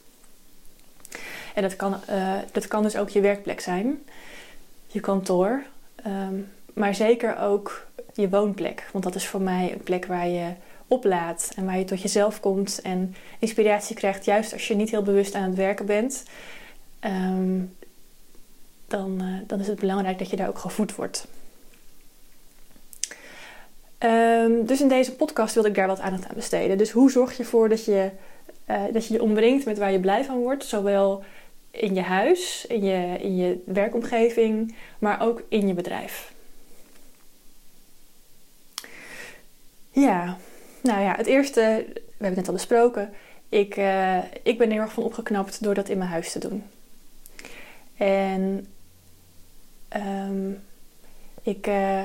En 1.55 1.63
dat 1.63 1.77
kan, 1.77 1.97
uh, 2.11 2.35
dat 2.53 2.69
kan 2.69 2.83
dus 2.83 2.97
ook 2.97 3.09
je 3.09 3.21
werkplek 3.21 3.61
zijn, 3.61 4.03
je 4.87 5.01
kantoor, 5.01 5.63
um, 6.07 6.49
maar 6.73 6.95
zeker 6.95 7.39
ook 7.39 7.87
je 8.15 8.29
woonplek. 8.29 8.89
Want 8.93 9.05
dat 9.05 9.15
is 9.15 9.27
voor 9.27 9.41
mij 9.41 9.73
een 9.73 9.83
plek 9.83 10.07
waar 10.07 10.29
je 10.29 10.53
oplaadt 10.87 11.53
en 11.57 11.65
waar 11.65 11.79
je 11.79 11.85
tot 11.85 12.03
jezelf 12.03 12.41
komt 12.41 12.81
en 12.83 13.15
inspiratie 13.39 13.97
krijgt, 13.97 14.25
juist 14.25 14.53
als 14.53 14.69
je 14.69 14.75
niet 14.75 14.91
heel 14.91 15.03
bewust 15.03 15.35
aan 15.35 15.43
het 15.43 15.55
werken 15.55 15.87
bent. 15.87 16.23
Um, 17.01 17.77
dan, 18.87 19.23
uh, 19.23 19.39
dan 19.47 19.61
is 19.61 19.67
het 19.67 19.81
belangrijk 19.81 20.19
dat 20.19 20.31
je 20.31 20.37
daar 20.37 20.49
ook 20.49 20.59
gevoed 20.59 20.95
wordt. 20.95 21.27
Um, 24.05 24.67
dus 24.67 24.81
in 24.81 24.89
deze 24.89 25.17
podcast 25.17 25.55
wilde 25.55 25.69
ik 25.69 25.75
daar 25.75 25.87
wat 25.87 26.01
aandacht 26.01 26.29
aan 26.29 26.35
besteden. 26.35 26.79
Dus 26.79 26.91
hoe 26.91 27.11
zorg 27.11 27.37
je 27.37 27.43
ervoor 27.43 27.69
dat 27.69 27.85
je, 27.85 28.11
uh, 28.67 28.83
dat 28.93 29.07
je 29.07 29.15
je 29.15 29.23
omringt 29.23 29.65
met 29.65 29.79
waar 29.79 29.93
je 29.93 30.01
blij 30.01 30.25
van 30.25 30.39
wordt? 30.39 30.65
Zowel 30.65 31.25
in 31.71 31.95
je 31.95 32.01
huis, 32.01 32.65
in 32.69 32.85
je, 32.85 33.19
in 33.19 33.37
je 33.37 33.63
werkomgeving, 33.67 34.75
maar 34.99 35.23
ook 35.23 35.43
in 35.49 35.67
je 35.67 35.75
bedrijf. 35.75 36.33
Ja, 39.91 40.37
nou 40.83 41.03
ja, 41.03 41.15
het 41.17 41.27
eerste, 41.27 41.61
we 41.61 41.95
hebben 41.95 42.27
het 42.27 42.37
net 42.37 42.49
al 42.49 42.53
besproken. 42.53 43.13
Ik, 43.49 43.77
uh, 43.77 44.19
ik 44.43 44.59
ben 44.59 44.71
heel 44.71 44.81
erg 44.81 44.93
van 44.93 45.03
opgeknapt 45.03 45.63
door 45.63 45.75
dat 45.75 45.89
in 45.89 45.99
mijn 45.99 46.11
huis 46.11 46.33
te 46.33 46.39
doen. 46.39 46.65
En 47.97 48.67
um, 49.97 50.63
ik, 51.43 51.67
uh, 51.67 52.05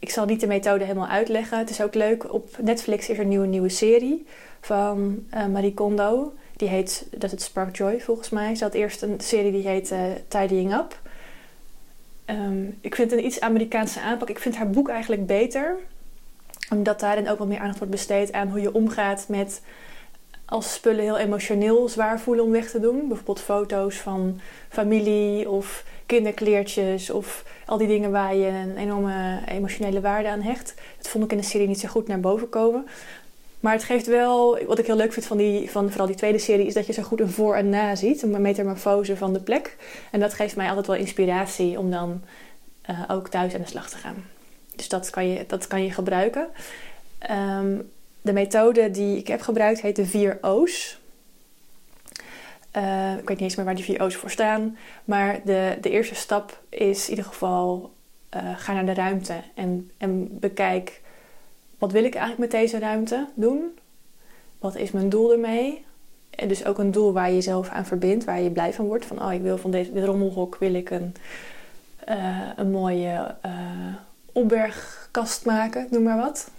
ik 0.00 0.10
zal 0.10 0.24
niet 0.24 0.40
de 0.40 0.46
methode 0.46 0.84
helemaal 0.84 1.08
uitleggen. 1.08 1.58
Het 1.58 1.70
is 1.70 1.82
ook 1.82 1.94
leuk. 1.94 2.32
Op 2.32 2.56
Netflix 2.60 3.08
is 3.08 3.18
er 3.18 3.24
nu 3.24 3.38
een 3.38 3.50
nieuwe 3.50 3.68
serie 3.68 4.26
van 4.60 5.24
uh, 5.34 5.46
Marie 5.46 5.74
Kondo. 5.74 6.32
Die 6.56 6.68
heet, 6.68 7.06
dat 7.10 7.32
is 7.32 7.44
Spark 7.44 7.76
Joy 7.76 8.00
volgens 8.00 8.30
mij. 8.30 8.54
Ze 8.54 8.64
had 8.64 8.74
eerst 8.74 9.02
een 9.02 9.20
serie 9.20 9.52
die 9.52 9.68
heet 9.68 9.90
uh, 9.92 10.00
Tidying 10.28 10.74
Up. 10.74 11.00
Ehm, 12.24 12.64
ik 12.80 12.94
vind 12.94 13.12
een 13.12 13.24
iets 13.24 13.40
Amerikaanse 13.40 14.00
aanpak. 14.00 14.28
Ik 14.28 14.38
vind 14.38 14.56
haar 14.56 14.70
boek 14.70 14.88
eigenlijk 14.88 15.26
beter. 15.26 15.76
Omdat 16.70 17.00
daarin 17.00 17.28
ook 17.28 17.38
wat 17.38 17.48
meer 17.48 17.58
aandacht 17.58 17.78
wordt 17.78 17.92
besteed 17.92 18.32
aan 18.32 18.48
hoe 18.48 18.60
je 18.60 18.74
omgaat 18.74 19.24
met 19.28 19.62
als 20.44 20.72
spullen 20.72 21.04
heel 21.04 21.18
emotioneel 21.18 21.88
zwaar 21.88 22.20
voelen 22.20 22.44
om 22.44 22.50
weg 22.50 22.70
te 22.70 22.80
doen. 22.80 23.08
Bijvoorbeeld 23.08 23.40
foto's 23.40 23.96
van 23.96 24.40
familie 24.68 25.50
of 25.50 25.84
kinderkleertjes 26.06 27.10
of 27.10 27.44
al 27.70 27.78
die 27.78 27.86
dingen 27.86 28.10
waar 28.10 28.34
je 28.34 28.46
een 28.46 28.76
enorme 28.76 29.40
emotionele 29.46 30.00
waarde 30.00 30.28
aan 30.28 30.40
hecht. 30.40 30.74
Dat 30.96 31.08
vond 31.08 31.24
ik 31.24 31.30
in 31.30 31.36
de 31.36 31.44
serie 31.44 31.66
niet 31.66 31.80
zo 31.80 31.88
goed 31.88 32.08
naar 32.08 32.20
boven 32.20 32.48
komen. 32.48 32.86
Maar 33.60 33.72
het 33.72 33.84
geeft 33.84 34.06
wel, 34.06 34.64
wat 34.66 34.78
ik 34.78 34.86
heel 34.86 34.96
leuk 34.96 35.12
vind 35.12 35.26
van, 35.26 35.36
die, 35.36 35.70
van 35.70 35.88
vooral 35.88 36.06
die 36.06 36.16
tweede 36.16 36.38
serie, 36.38 36.66
is 36.66 36.74
dat 36.74 36.86
je 36.86 36.92
zo 36.92 37.02
goed 37.02 37.20
een 37.20 37.30
voor 37.30 37.54
en 37.54 37.68
na 37.68 37.94
ziet. 37.94 38.22
Een 38.22 38.40
metamorfose 38.40 39.16
van 39.16 39.32
de 39.32 39.40
plek. 39.40 39.76
En 40.10 40.20
dat 40.20 40.34
geeft 40.34 40.56
mij 40.56 40.68
altijd 40.68 40.86
wel 40.86 40.96
inspiratie 40.96 41.78
om 41.78 41.90
dan 41.90 42.22
uh, 42.90 43.02
ook 43.08 43.28
thuis 43.28 43.54
aan 43.54 43.60
de 43.60 43.66
slag 43.66 43.90
te 43.90 43.96
gaan. 43.96 44.24
Dus 44.76 44.88
dat 44.88 45.10
kan 45.10 45.28
je, 45.28 45.44
dat 45.46 45.66
kan 45.66 45.84
je 45.84 45.92
gebruiken. 45.92 46.46
Um, 47.30 47.90
de 48.20 48.32
methode 48.32 48.90
die 48.90 49.16
ik 49.16 49.26
heb 49.26 49.40
gebruikt 49.40 49.80
heet 49.80 49.96
de 49.96 50.06
vier 50.06 50.38
O's. 50.40 50.99
Uh, 52.76 53.12
ik 53.12 53.28
weet 53.28 53.28
niet 53.28 53.40
eens 53.40 53.56
meer 53.56 53.64
waar 53.64 53.74
die 53.74 53.84
vier 53.84 54.12
voor 54.12 54.30
staan. 54.30 54.76
Maar 55.04 55.40
de, 55.44 55.78
de 55.80 55.90
eerste 55.90 56.14
stap 56.14 56.62
is 56.68 57.04
in 57.04 57.10
ieder 57.10 57.24
geval 57.24 57.92
uh, 58.34 58.40
ga 58.56 58.72
naar 58.72 58.86
de 58.86 58.94
ruimte 58.94 59.34
en, 59.54 59.90
en 59.96 60.38
bekijk 60.38 61.00
wat 61.78 61.92
wil 61.92 62.04
ik 62.04 62.14
eigenlijk 62.14 62.52
met 62.52 62.60
deze 62.60 62.78
ruimte 62.78 63.28
doen? 63.34 63.78
Wat 64.58 64.76
is 64.76 64.90
mijn 64.90 65.08
doel 65.08 65.32
ermee? 65.32 65.84
En 66.30 66.48
dus 66.48 66.64
ook 66.64 66.78
een 66.78 66.90
doel 66.90 67.12
waar 67.12 67.28
je 67.28 67.34
jezelf 67.34 67.68
aan 67.68 67.86
verbindt, 67.86 68.24
waar 68.24 68.40
je 68.40 68.50
blij 68.50 68.72
van 68.72 68.86
wordt. 68.86 69.06
Van 69.06 69.22
oh, 69.22 69.32
ik 69.32 69.42
wil 69.42 69.58
van 69.58 69.70
deze, 69.70 69.92
dit 69.92 70.04
rommelhok 70.04 70.56
wil 70.56 70.74
ik 70.74 70.90
een, 70.90 71.14
uh, 72.08 72.48
een 72.56 72.70
mooie 72.70 73.34
opbergkast 74.32 75.44
maken, 75.44 75.86
noem 75.90 76.02
maar 76.02 76.16
wat. 76.16 76.50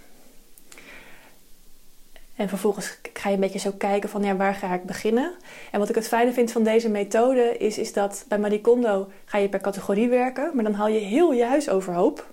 En 2.36 2.48
vervolgens 2.48 2.98
ga 3.12 3.28
je 3.28 3.34
een 3.34 3.40
beetje 3.40 3.58
zo 3.58 3.72
kijken 3.78 4.08
van 4.08 4.22
ja, 4.22 4.36
waar 4.36 4.54
ga 4.54 4.74
ik 4.74 4.84
beginnen? 4.84 5.32
En 5.70 5.78
wat 5.78 5.88
ik 5.88 5.94
het 5.94 6.08
fijne 6.08 6.32
vind 6.32 6.52
van 6.52 6.62
deze 6.62 6.88
methode 6.88 7.56
is, 7.58 7.78
is 7.78 7.92
dat 7.92 8.24
bij 8.28 8.38
Marie 8.38 8.60
Kondo 8.60 9.10
ga 9.24 9.38
je 9.38 9.48
per 9.48 9.60
categorie 9.60 10.08
werken, 10.08 10.50
maar 10.54 10.64
dan 10.64 10.74
haal 10.74 10.88
je 10.88 10.98
heel 10.98 11.32
je 11.32 11.44
huis 11.44 11.68
overhoop. 11.68 12.26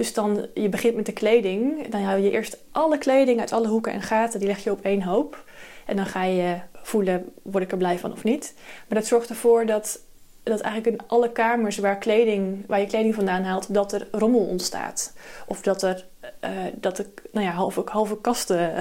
Dus 0.00 0.14
dan, 0.14 0.46
je 0.54 0.68
begint 0.68 0.94
met 0.94 1.06
de 1.06 1.12
kleding. 1.12 1.88
Dan 1.88 2.02
haal 2.02 2.16
je 2.16 2.30
eerst 2.30 2.58
alle 2.70 2.98
kleding 2.98 3.40
uit 3.40 3.52
alle 3.52 3.68
hoeken 3.68 3.92
en 3.92 4.02
gaten, 4.02 4.38
die 4.38 4.48
leg 4.48 4.64
je 4.64 4.70
op 4.70 4.80
één 4.82 5.02
hoop. 5.02 5.44
En 5.86 5.96
dan 5.96 6.06
ga 6.06 6.24
je 6.24 6.58
voelen, 6.72 7.32
word 7.42 7.64
ik 7.64 7.70
er 7.70 7.78
blij 7.78 7.98
van 7.98 8.12
of 8.12 8.24
niet. 8.24 8.54
Maar 8.88 8.98
dat 8.98 9.06
zorgt 9.06 9.28
ervoor 9.28 9.66
dat, 9.66 10.00
dat 10.42 10.60
eigenlijk 10.60 11.00
in 11.00 11.08
alle 11.08 11.32
kamers 11.32 11.78
waar, 11.78 11.98
kleding, 11.98 12.66
waar 12.66 12.80
je 12.80 12.86
kleding 12.86 13.14
vandaan 13.14 13.42
haalt, 13.42 13.74
dat 13.74 13.92
er 13.92 14.08
rommel 14.10 14.40
ontstaat. 14.40 15.12
Of 15.46 15.60
dat 15.60 15.82
er, 15.82 16.06
uh, 16.44 16.50
dat 16.74 16.98
er 16.98 17.06
nou 17.32 17.46
ja, 17.46 17.52
halve, 17.52 17.82
halve 17.84 18.20
kasten 18.20 18.74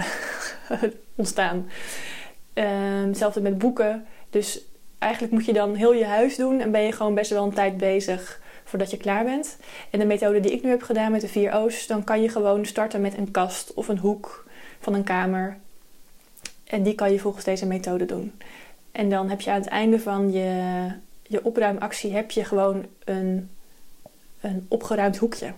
ontstaan. 1.16 1.70
Uh, 2.54 2.66
hetzelfde 3.06 3.42
met 3.42 3.58
boeken. 3.58 4.06
Dus 4.30 4.62
eigenlijk 5.00 5.34
moet 5.34 5.46
je 5.46 5.54
dan 5.54 5.76
heel 5.76 5.94
je 5.94 6.06
huis 6.06 6.36
doen 6.36 6.60
en 6.60 6.72
ben 6.72 6.82
je 6.82 6.92
gewoon 6.92 7.16
best 7.16 7.32
wel 7.32 7.44
een 7.44 7.54
tijd 7.54 7.78
bezig 7.78 8.42
voordat 8.64 8.92
je 8.92 8.98
klaar 8.98 9.24
bent. 9.24 9.58
En 9.90 10.00
de 10.00 10.06
methode 10.06 10.40
die 10.40 10.52
ik 10.52 10.64
nu 10.64 10.70
heb 10.70 10.82
gedaan 10.82 11.12
met 11.12 11.22
de 11.22 11.28
vier 11.28 11.54
O's, 11.54 11.88
dan 11.88 12.04
kan 12.04 12.22
je 12.22 12.30
gewoon 12.30 12.66
starten 12.66 13.02
met 13.02 13.18
een 13.18 13.32
kast 13.32 13.74
of 13.74 13.88
een 13.88 13.98
hoek 13.98 14.46
van 14.80 14.94
een 14.94 15.04
kamer. 15.04 15.58
En 16.64 16.84
die 16.84 16.96
kan 16.96 17.12
je 17.12 17.20
volgens 17.20 17.44
deze 17.44 17.66
methode 17.66 18.06
doen. 18.06 18.34
En 18.92 19.10
dan 19.10 19.30
heb 19.30 19.42
je 19.42 19.52
aan 19.52 19.60
het 19.60 19.70
einde 19.70 20.00
van 20.00 20.32
je, 20.32 20.92
je 21.24 21.46
opruimactie 21.46 22.14
heb 22.14 22.32
je 22.32 22.44
gewoon 22.44 22.86
een, 23.04 23.50
een 24.42 24.66
opgeruimd 24.70 25.18
hoekje. 25.18 25.54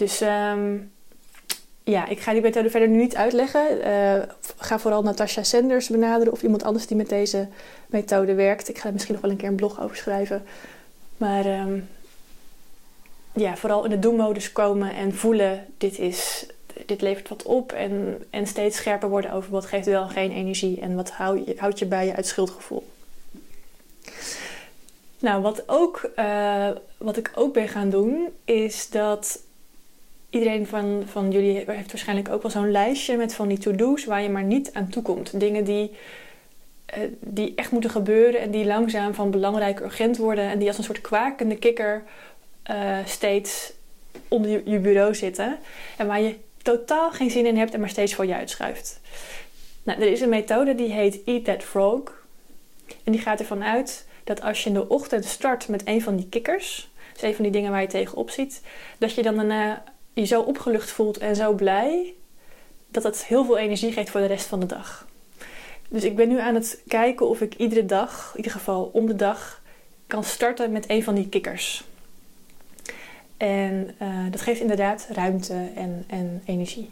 Dus 0.00 0.20
um, 0.20 0.92
ja, 1.84 2.08
ik 2.08 2.20
ga 2.20 2.32
die 2.32 2.42
methode 2.42 2.70
verder 2.70 2.88
nu 2.88 2.96
niet 2.96 3.16
uitleggen. 3.16 3.78
Uh, 3.78 4.22
ga 4.56 4.78
vooral 4.78 5.02
Natasha 5.02 5.42
Sanders 5.42 5.88
benaderen 5.88 6.32
of 6.32 6.42
iemand 6.42 6.62
anders 6.62 6.86
die 6.86 6.96
met 6.96 7.08
deze 7.08 7.48
methode 7.86 8.34
werkt. 8.34 8.68
Ik 8.68 8.78
ga 8.78 8.86
er 8.86 8.92
misschien 8.92 9.14
nog 9.14 9.22
wel 9.22 9.30
een 9.30 9.36
keer 9.36 9.48
een 9.48 9.56
blog 9.56 9.80
over 9.80 9.96
schrijven. 9.96 10.42
Maar 11.16 11.46
um, 11.60 11.88
ja, 13.34 13.56
vooral 13.56 13.84
in 13.84 13.90
de 13.90 13.98
doelmodus 13.98 14.52
komen 14.52 14.94
en 14.94 15.14
voelen: 15.14 15.66
dit, 15.78 15.98
is, 15.98 16.46
dit 16.86 17.00
levert 17.00 17.28
wat 17.28 17.42
op. 17.42 17.72
En, 17.72 18.24
en 18.30 18.46
steeds 18.46 18.76
scherper 18.76 19.08
worden 19.08 19.32
over 19.32 19.50
wat 19.50 19.66
geeft 19.66 19.86
wel 19.86 20.08
geen 20.08 20.32
energie 20.32 20.80
en 20.80 20.94
wat 20.94 21.10
houd 21.10 21.46
je, 21.46 21.54
houdt 21.56 21.78
je 21.78 21.86
bij 21.86 22.06
je 22.06 22.14
uit 22.14 22.26
schuldgevoel. 22.26 22.86
Nou, 25.18 25.42
wat, 25.42 25.62
ook, 25.66 26.10
uh, 26.16 26.68
wat 26.96 27.16
ik 27.16 27.30
ook 27.34 27.52
ben 27.52 27.68
gaan 27.68 27.90
doen, 27.90 28.28
is 28.44 28.90
dat 28.90 29.48
iedereen 30.30 30.66
van, 30.66 31.02
van 31.06 31.30
jullie 31.30 31.64
heeft 31.66 31.92
waarschijnlijk 31.92 32.28
ook 32.28 32.42
wel 32.42 32.50
zo'n 32.50 32.70
lijstje 32.70 33.16
met 33.16 33.34
van 33.34 33.48
die 33.48 33.58
to-do's 33.58 34.04
waar 34.04 34.22
je 34.22 34.28
maar 34.28 34.44
niet 34.44 34.72
aan 34.72 34.88
toe 34.88 35.02
komt. 35.02 35.40
Dingen 35.40 35.64
die, 35.64 35.90
uh, 36.96 37.04
die 37.20 37.52
echt 37.54 37.70
moeten 37.70 37.90
gebeuren 37.90 38.40
en 38.40 38.50
die 38.50 38.64
langzaam 38.64 39.14
van 39.14 39.30
belangrijk 39.30 39.80
urgent 39.80 40.16
worden 40.16 40.44
en 40.44 40.58
die 40.58 40.68
als 40.68 40.78
een 40.78 40.84
soort 40.84 41.00
kwakende 41.00 41.56
kikker 41.56 42.02
uh, 42.70 42.98
steeds 43.04 43.72
onder 44.28 44.50
je, 44.50 44.62
je, 44.64 44.78
bureau 44.78 45.14
zitten 45.14 45.58
en 45.96 46.06
waar 46.06 46.20
je 46.20 46.36
totaal 46.62 47.10
geen 47.10 47.30
zin 47.30 47.46
in 47.46 47.56
hebt 47.56 47.74
en 47.74 47.80
maar 47.80 47.88
steeds 47.88 48.14
voor 48.14 48.26
je 48.26 48.34
uitschuift. 48.34 49.00
Nou, 49.82 50.00
er 50.00 50.10
is 50.10 50.20
een 50.20 50.28
methode 50.28 50.74
die 50.74 50.92
heet 50.92 51.24
Eat 51.24 51.44
That 51.44 51.62
Frog. 51.62 52.02
En 53.04 53.12
die 53.12 53.20
gaat 53.20 53.40
ervan 53.40 53.64
uit 53.64 54.06
dat 54.24 54.42
als 54.42 54.62
je 54.62 54.68
in 54.68 54.74
de 54.74 54.88
ochtend 54.88 55.24
start 55.24 55.68
met 55.68 55.82
een 55.84 56.02
van 56.02 56.16
die 56.16 56.28
kikkers, 56.28 56.90
dus 57.12 57.22
een 57.22 57.34
van 57.34 57.42
die 57.42 57.52
dingen 57.52 57.70
waar 57.70 57.80
je 57.80 57.86
tegenop 57.86 58.30
ziet, 58.30 58.62
dat 58.98 59.14
je 59.14 59.22
dan 59.22 59.36
daarna 59.36 59.82
je 60.20 60.26
zo 60.26 60.40
opgelucht 60.40 60.90
voelt 60.90 61.18
en 61.18 61.36
zo 61.36 61.52
blij 61.52 62.14
dat 62.88 63.02
het 63.02 63.24
heel 63.24 63.44
veel 63.44 63.58
energie 63.58 63.92
geeft 63.92 64.10
voor 64.10 64.20
de 64.20 64.26
rest 64.26 64.46
van 64.46 64.60
de 64.60 64.66
dag. 64.66 65.06
Dus 65.88 66.04
ik 66.04 66.16
ben 66.16 66.28
nu 66.28 66.40
aan 66.40 66.54
het 66.54 66.82
kijken 66.88 67.28
of 67.28 67.40
ik 67.40 67.54
iedere 67.54 67.86
dag, 67.86 68.30
in 68.30 68.36
ieder 68.36 68.52
geval 68.52 68.90
om 68.92 69.06
de 69.06 69.16
dag, 69.16 69.62
kan 70.06 70.24
starten 70.24 70.72
met 70.72 70.90
een 70.90 71.04
van 71.04 71.14
die 71.14 71.28
kikkers. 71.28 71.84
En 73.36 73.94
uh, 74.02 74.24
dat 74.30 74.40
geeft 74.40 74.60
inderdaad 74.60 75.06
ruimte 75.10 75.70
en, 75.74 76.04
en 76.06 76.42
energie. 76.44 76.90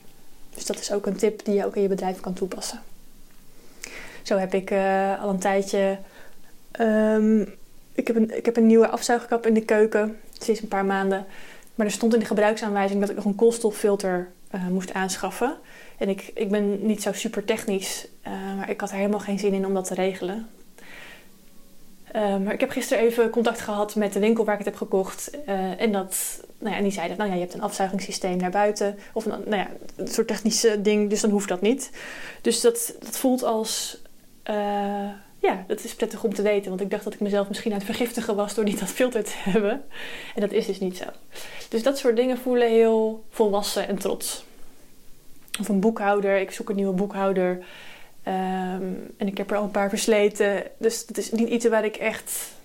Dus 0.54 0.66
dat 0.66 0.78
is 0.78 0.92
ook 0.92 1.06
een 1.06 1.16
tip 1.16 1.44
die 1.44 1.54
je 1.54 1.66
ook 1.66 1.76
in 1.76 1.82
je 1.82 1.88
bedrijf 1.88 2.20
kan 2.20 2.32
toepassen. 2.32 2.82
Zo 4.22 4.36
heb 4.36 4.54
ik 4.54 4.70
uh, 4.70 5.22
al 5.22 5.28
een 5.28 5.38
tijdje. 5.38 5.98
Um, 6.80 7.54
ik, 7.92 8.06
heb 8.06 8.16
een, 8.16 8.36
ik 8.36 8.44
heb 8.44 8.56
een 8.56 8.66
nieuwe 8.66 8.88
afzuigkap 8.88 9.46
in 9.46 9.54
de 9.54 9.64
keuken. 9.64 10.20
Sinds 10.38 10.60
een 10.60 10.68
paar 10.68 10.84
maanden. 10.84 11.26
Maar 11.78 11.86
er 11.86 11.92
stond 11.92 12.14
in 12.14 12.20
de 12.20 12.26
gebruiksaanwijzing 12.26 13.00
dat 13.00 13.10
ik 13.10 13.16
nog 13.16 13.24
een 13.24 13.34
koolstoffilter 13.34 14.30
uh, 14.54 14.68
moest 14.68 14.92
aanschaffen. 14.92 15.56
En 15.98 16.08
ik, 16.08 16.30
ik 16.34 16.50
ben 16.50 16.86
niet 16.86 17.02
zo 17.02 17.12
super 17.12 17.44
technisch, 17.44 18.08
uh, 18.26 18.32
maar 18.56 18.70
ik 18.70 18.80
had 18.80 18.90
er 18.90 18.96
helemaal 18.96 19.20
geen 19.20 19.38
zin 19.38 19.52
in 19.52 19.66
om 19.66 19.74
dat 19.74 19.84
te 19.84 19.94
regelen. 19.94 20.48
Uh, 22.16 22.36
maar 22.36 22.52
ik 22.52 22.60
heb 22.60 22.70
gisteren 22.70 23.04
even 23.04 23.30
contact 23.30 23.60
gehad 23.60 23.94
met 23.94 24.12
de 24.12 24.20
winkel 24.20 24.44
waar 24.44 24.58
ik 24.58 24.64
het 24.64 24.68
heb 24.68 24.76
gekocht. 24.76 25.30
en, 25.78 25.92
dat, 25.92 26.44
nou 26.58 26.70
ja, 26.70 26.76
en 26.76 26.82
die 26.82 26.92
zeiden, 26.92 27.16
nou 27.16 27.28
ja, 27.28 27.34
je 27.34 27.42
hebt 27.42 27.54
een 27.54 27.60
afzuigingssysteem 27.60 28.36
naar 28.36 28.50
buiten. 28.50 28.98
Of 29.12 29.24
een, 29.24 29.30
nou 29.30 29.56
ja, 29.56 29.68
een 29.96 30.08
soort 30.08 30.28
technische 30.28 30.80
ding, 30.82 31.10
dus 31.10 31.20
dan 31.20 31.30
hoeft 31.30 31.48
dat 31.48 31.60
niet. 31.60 31.90
Dus 32.40 32.60
dat, 32.60 32.94
dat 33.00 33.18
voelt 33.18 33.42
als 33.42 34.02
ja, 35.38 35.64
dat 35.66 35.84
is 35.84 35.94
prettig 35.94 36.24
om 36.24 36.34
te 36.34 36.42
weten. 36.42 36.68
Want 36.68 36.80
ik 36.80 36.90
dacht 36.90 37.04
dat 37.04 37.14
ik 37.14 37.20
mezelf 37.20 37.48
misschien 37.48 37.72
aan 37.72 37.78
het 37.78 37.86
vergiftigen 37.86 38.36
was 38.36 38.54
door 38.54 38.64
niet 38.64 38.78
dat 38.80 38.88
filter 38.88 39.24
te 39.24 39.34
hebben. 39.50 39.84
En 40.34 40.40
dat 40.40 40.52
is 40.52 40.66
dus 40.66 40.80
niet 40.80 40.96
zo. 40.96 41.04
Dus 41.68 41.82
dat 41.82 41.98
soort 41.98 42.16
dingen 42.16 42.38
voelen 42.38 42.68
heel 42.68 43.24
volwassen 43.30 43.88
en 43.88 43.98
trots. 43.98 44.44
Of 45.60 45.68
een 45.68 45.80
boekhouder. 45.80 46.40
Ik 46.40 46.50
zoek 46.50 46.68
een 46.68 46.76
nieuwe 46.76 46.94
boekhouder. 46.94 47.50
Um, 48.28 49.14
en 49.16 49.26
ik 49.26 49.38
heb 49.38 49.50
er 49.50 49.56
al 49.56 49.62
een 49.62 49.70
paar 49.70 49.88
versleten. 49.88 50.62
Dus 50.78 51.06
dat 51.06 51.16
is 51.16 51.30
niet 51.30 51.48
iets 51.48 51.68
waar 51.68 51.84
ik 51.84 51.96
echt 51.96 52.56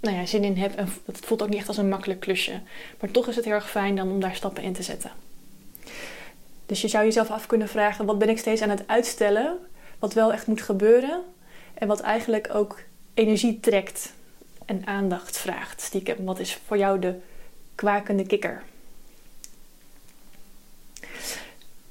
nou 0.00 0.16
ja, 0.16 0.26
zin 0.26 0.44
in 0.44 0.56
heb. 0.56 0.74
En 0.74 0.88
het 1.04 1.18
voelt 1.18 1.42
ook 1.42 1.48
niet 1.48 1.58
echt 1.58 1.68
als 1.68 1.76
een 1.76 1.88
makkelijk 1.88 2.20
klusje. 2.20 2.60
Maar 3.00 3.10
toch 3.10 3.28
is 3.28 3.36
het 3.36 3.44
heel 3.44 3.54
erg 3.54 3.70
fijn 3.70 3.96
dan 3.96 4.10
om 4.10 4.20
daar 4.20 4.34
stappen 4.34 4.62
in 4.62 4.72
te 4.72 4.82
zetten. 4.82 5.10
Dus 6.66 6.80
je 6.80 6.88
zou 6.88 7.04
jezelf 7.04 7.30
af 7.30 7.46
kunnen 7.46 7.68
vragen: 7.68 8.06
wat 8.06 8.18
ben 8.18 8.28
ik 8.28 8.38
steeds 8.38 8.62
aan 8.62 8.70
het 8.70 8.82
uitstellen? 8.86 9.58
Wat 9.98 10.14
wel 10.14 10.32
echt 10.32 10.46
moet 10.46 10.62
gebeuren? 10.62 11.22
En 11.80 11.88
wat 11.88 12.00
eigenlijk 12.00 12.54
ook 12.54 12.78
energie 13.14 13.60
trekt 13.60 14.12
en 14.64 14.86
aandacht 14.86 15.38
vraagt. 15.38 15.80
Stiekem, 15.80 16.24
wat 16.24 16.38
is 16.38 16.58
voor 16.66 16.78
jou 16.78 16.98
de 16.98 17.14
kwakende 17.74 18.26
kikker? 18.26 18.62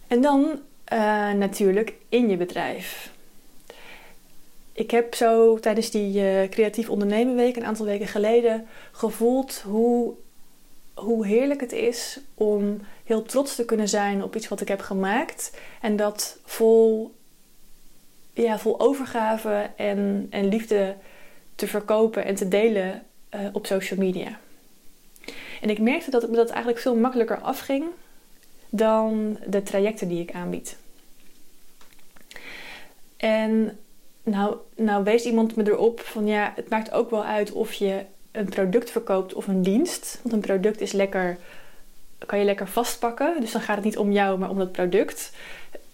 En 0.08 0.22
dan 0.22 0.42
uh, 0.94 1.32
natuurlijk 1.32 1.94
in 2.10 2.30
je 2.30 2.38
bedrijf. 2.38 3.12
Ik 4.72 4.92
heb 4.92 5.16
zo 5.16 5.60
tijdens 5.60 5.90
die 5.90 6.22
uh, 6.22 6.50
creatief 6.50 6.90
ondernemen 6.90 7.36
week 7.36 7.56
een 7.56 7.66
aantal 7.66 7.86
weken 7.86 8.08
geleden 8.08 8.68
gevoeld 8.92 9.62
hoe, 9.66 10.14
hoe 10.94 11.26
heerlijk 11.26 11.62
het 11.62 11.72
is 11.72 12.20
om 12.34 12.82
heel 13.04 13.22
trots 13.22 13.56
te 13.56 13.66
kunnen 13.66 13.90
zijn 13.90 14.24
op 14.24 14.36
iets 14.36 14.48
wat 14.48 14.62
ik 14.62 14.68
heb 14.68 14.82
gemaakt. 14.82 15.58
En 15.82 15.96
dat 15.96 16.38
vol 16.46 17.18
ja, 18.42 18.60
vol 18.60 18.80
overgave 18.80 19.70
en, 19.76 20.28
en 20.30 20.48
liefde 20.48 20.96
te 21.56 21.68
verkopen 21.68 22.26
en 22.26 22.36
te 22.36 22.48
delen 22.48 23.04
eh, 23.30 23.40
op 23.52 23.66
social 23.66 24.00
media. 24.00 24.40
En 25.62 25.70
ik 25.70 25.80
merkte 25.80 26.12
dat 26.12 26.30
me 26.30 26.36
dat 26.36 26.50
eigenlijk 26.50 26.80
veel 26.80 26.96
makkelijker 26.96 27.40
afging 27.40 27.86
dan 28.70 29.38
de 29.48 29.64
trajecten 29.64 30.08
die 30.08 30.22
ik 30.22 30.32
aanbied. 30.32 30.78
En 33.18 33.78
nou, 34.24 34.56
nou 34.76 35.04
wees 35.04 35.26
iemand 35.26 35.56
me 35.56 35.68
erop 35.68 36.00
van 36.00 36.28
ja, 36.28 36.54
het 36.56 36.70
maakt 36.70 36.92
ook 36.92 37.10
wel 37.10 37.24
uit 37.24 37.52
of 37.52 37.74
je 37.74 38.06
een 38.32 38.50
product 38.50 38.92
verkoopt 38.92 39.34
of 39.34 39.48
een 39.48 39.62
dienst. 39.62 40.20
Want 40.22 40.34
een 40.34 40.40
product 40.40 40.82
is 40.82 40.92
lekker, 40.92 41.38
kan 42.26 42.40
je 42.40 42.46
lekker 42.46 42.68
vastpakken. 42.68 43.42
Dus 43.42 43.52
dan 43.52 43.62
gaat 43.62 43.76
het 43.76 43.86
niet 43.86 43.98
om 43.98 44.12
jou, 44.12 44.40
maar 44.40 44.50
om 44.50 44.58
dat 44.58 44.72
product. 44.72 45.32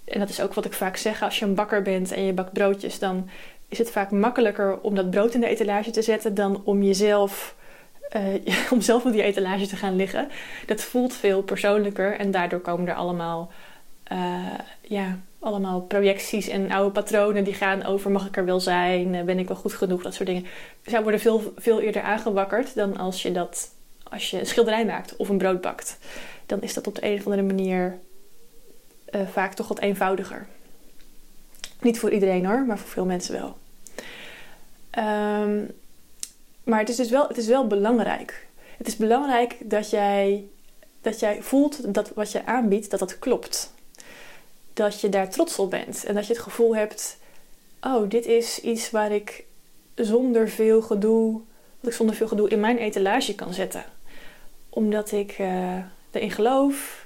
En 0.06 0.20
dat 0.20 0.30
is 0.30 0.42
ook 0.42 0.54
wat 0.54 0.66
ik 0.66 0.74
vaak 0.74 0.98
zeg. 0.98 1.24
Als 1.24 1.40
je 1.40 1.46
een 1.46 1.56
bakker 1.56 1.82
bent 1.82 2.12
en 2.12 2.24
je 2.26 2.34
bakt 2.34 2.54
broodjes, 2.54 3.00
dan 3.00 3.30
is 3.68 3.78
het 3.78 3.92
vaak 3.92 4.12
makkelijker 4.12 4.80
om 4.82 4.96
dat 4.96 5.10
brood 5.10 5.34
in 5.34 5.42
de 5.42 5.48
etalage 5.48 5.92
te 5.92 6.02
zetten 6.02 6.36
dan 6.36 6.62
om 6.64 6.84
jezelf. 6.84 7.56
Uh, 8.16 8.72
om 8.74 8.82
zelf 8.82 9.06
op 9.06 9.12
die 9.12 9.24
etalage 9.24 9.68
te 9.68 9.76
gaan 9.76 9.96
liggen. 9.96 10.30
Dat 10.66 10.82
voelt 10.82 11.14
veel 11.14 11.42
persoonlijker 11.42 12.18
en 12.18 12.32
daardoor 12.32 12.60
komen 12.60 12.88
er 12.88 12.96
allemaal 12.96 13.52
uh, 14.12 14.54
ja, 14.82 15.18
allemaal 15.40 15.82
projecties 15.82 16.48
en 16.48 16.72
oude 16.72 16.92
patronen 16.92 17.44
die 17.44 17.54
gaan 17.54 17.84
over 17.84 18.12
mag 18.12 18.28
ik 18.28 18.38
er 18.38 18.46
wel 18.46 18.60
zijn, 18.60 19.16
eh, 19.16 19.24
ben 19.24 19.40
ik 19.40 19.48
wel 19.48 19.58
goed 19.58 19.74
genoeg, 19.74 20.02
dat 20.02 20.14
soort 20.14 20.28
dingen. 20.28 20.46
Zij 20.84 21.02
worden 21.02 21.20
veel, 21.20 21.54
veel 21.58 21.82
eerder 21.82 22.02
aangewakkerd 22.02 22.76
dan 22.76 22.98
als 22.98 23.22
je 23.22 23.32
dat 23.32 23.74
als 24.04 24.30
je 24.30 24.40
een 24.40 24.46
schilderij 24.46 24.86
maakt 24.86 25.16
of 25.16 25.30
een 25.30 25.38
brood 25.38 25.62
bakt. 25.62 25.98
Dan 26.46 26.62
is 26.62 26.74
dat 26.74 26.88
op 26.88 26.96
de 26.96 27.06
een 27.06 27.18
of 27.18 27.26
andere 27.26 27.44
manier 27.44 28.00
uh, 29.16 29.28
vaak 29.28 29.54
toch 29.54 29.68
wat 29.68 29.80
eenvoudiger. 29.80 30.48
Niet 31.82 32.00
voor 32.00 32.12
iedereen 32.12 32.46
hoor, 32.46 32.66
maar 32.66 32.78
voor 32.78 32.90
veel 32.90 33.06
mensen 33.06 33.34
wel. 33.34 33.58
Um, 35.04 35.72
maar 36.64 36.80
het 36.80 36.90
is 36.90 36.96
dus 36.96 37.10
wel, 37.10 37.28
het 37.28 37.38
is 37.38 37.48
wel 37.48 37.68
belangrijk. 37.68 38.48
Het 38.78 38.88
is 38.88 38.96
belangrijk 38.96 39.58
dat 39.60 39.90
jij, 39.90 40.48
dat 41.02 41.20
jij 41.20 41.42
voelt 41.42 41.94
dat 41.94 42.12
wat 42.14 42.32
je 42.32 42.46
aanbiedt, 42.46 42.90
dat 42.90 43.00
dat 43.00 43.20
klopt 43.20 43.74
dat 44.76 45.02
je 45.02 45.10
daar 45.10 45.30
trots 45.30 45.60
op 45.60 45.70
bent. 45.70 46.06
En 46.06 46.16
dat 46.16 46.28
je 46.28 46.34
het 46.34 46.42
gevoel 46.42 46.76
hebt: 46.76 47.18
oh, 47.82 48.10
dit 48.10 48.26
is 48.26 48.60
iets 48.60 48.92
waar 48.92 49.12
ik 49.12 49.46
zonder 49.96 50.50
veel 50.50 50.82
gedoe, 50.82 51.42
wat 51.80 51.92
ik 51.92 51.98
zonder 51.98 52.16
veel 52.16 52.28
gedoe 52.28 52.50
in 52.50 52.60
mijn 52.60 52.78
etalage 52.78 53.36
kan 53.36 53.54
zetten. 53.54 53.84
Omdat 54.70 55.12
ik 55.12 55.40
uh, 55.40 55.78
erin 56.12 56.32
geloof. 56.32 57.05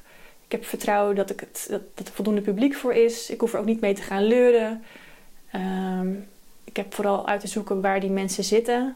Ik 0.49 0.55
heb 0.55 0.65
vertrouwen 0.65 1.15
dat, 1.15 1.29
ik 1.29 1.39
het, 1.39 1.67
dat, 1.69 1.81
dat 1.93 2.07
er 2.07 2.13
voldoende 2.13 2.41
publiek 2.41 2.75
voor 2.75 2.93
is. 2.93 3.29
Ik 3.29 3.39
hoef 3.39 3.53
er 3.53 3.59
ook 3.59 3.65
niet 3.65 3.81
mee 3.81 3.93
te 3.93 4.01
gaan 4.01 4.23
leuren. 4.23 4.83
Um, 5.55 6.27
ik 6.63 6.75
heb 6.75 6.93
vooral 6.93 7.27
uit 7.27 7.39
te 7.39 7.47
zoeken 7.47 7.81
waar 7.81 7.99
die 7.99 8.09
mensen 8.09 8.43
zitten. 8.43 8.95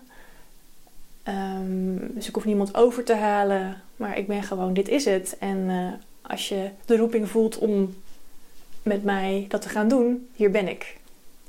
Um, 1.27 2.13
dus 2.13 2.27
ik 2.27 2.36
hoef 2.36 2.45
niemand 2.45 2.75
over 2.75 3.03
te 3.03 3.15
halen. 3.15 3.81
Maar 3.95 4.17
ik 4.17 4.27
ben 4.27 4.43
gewoon, 4.43 4.74
dit 4.74 4.88
is 4.88 5.05
het. 5.05 5.36
En 5.39 5.57
uh, 5.57 5.93
als 6.22 6.50
je 6.50 6.69
de 6.86 6.98
roeping 6.98 7.29
voelt 7.29 7.57
om 7.57 7.95
met 8.83 9.03
mij 9.03 9.45
dat 9.50 9.62
te 9.62 9.69
gaan 9.69 9.88
doen, 9.88 10.29
hier 10.36 10.51
ben 10.51 10.67
ik. 10.67 10.98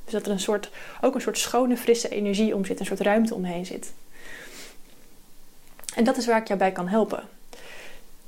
Dus 0.04 0.12
dat 0.12 0.26
er 0.26 0.32
een 0.32 0.40
soort, 0.40 0.70
ook 1.00 1.14
een 1.14 1.20
soort 1.20 1.38
schone, 1.38 1.76
frisse 1.76 2.08
energie 2.08 2.54
om 2.54 2.64
zit, 2.64 2.80
een 2.80 2.86
soort 2.86 3.00
ruimte 3.00 3.34
omheen 3.34 3.66
zit. 3.66 3.92
En 5.94 6.04
dat 6.04 6.16
is 6.16 6.26
waar 6.26 6.40
ik 6.40 6.46
jou 6.46 6.58
bij 6.58 6.72
kan 6.72 6.88
helpen. 6.88 7.33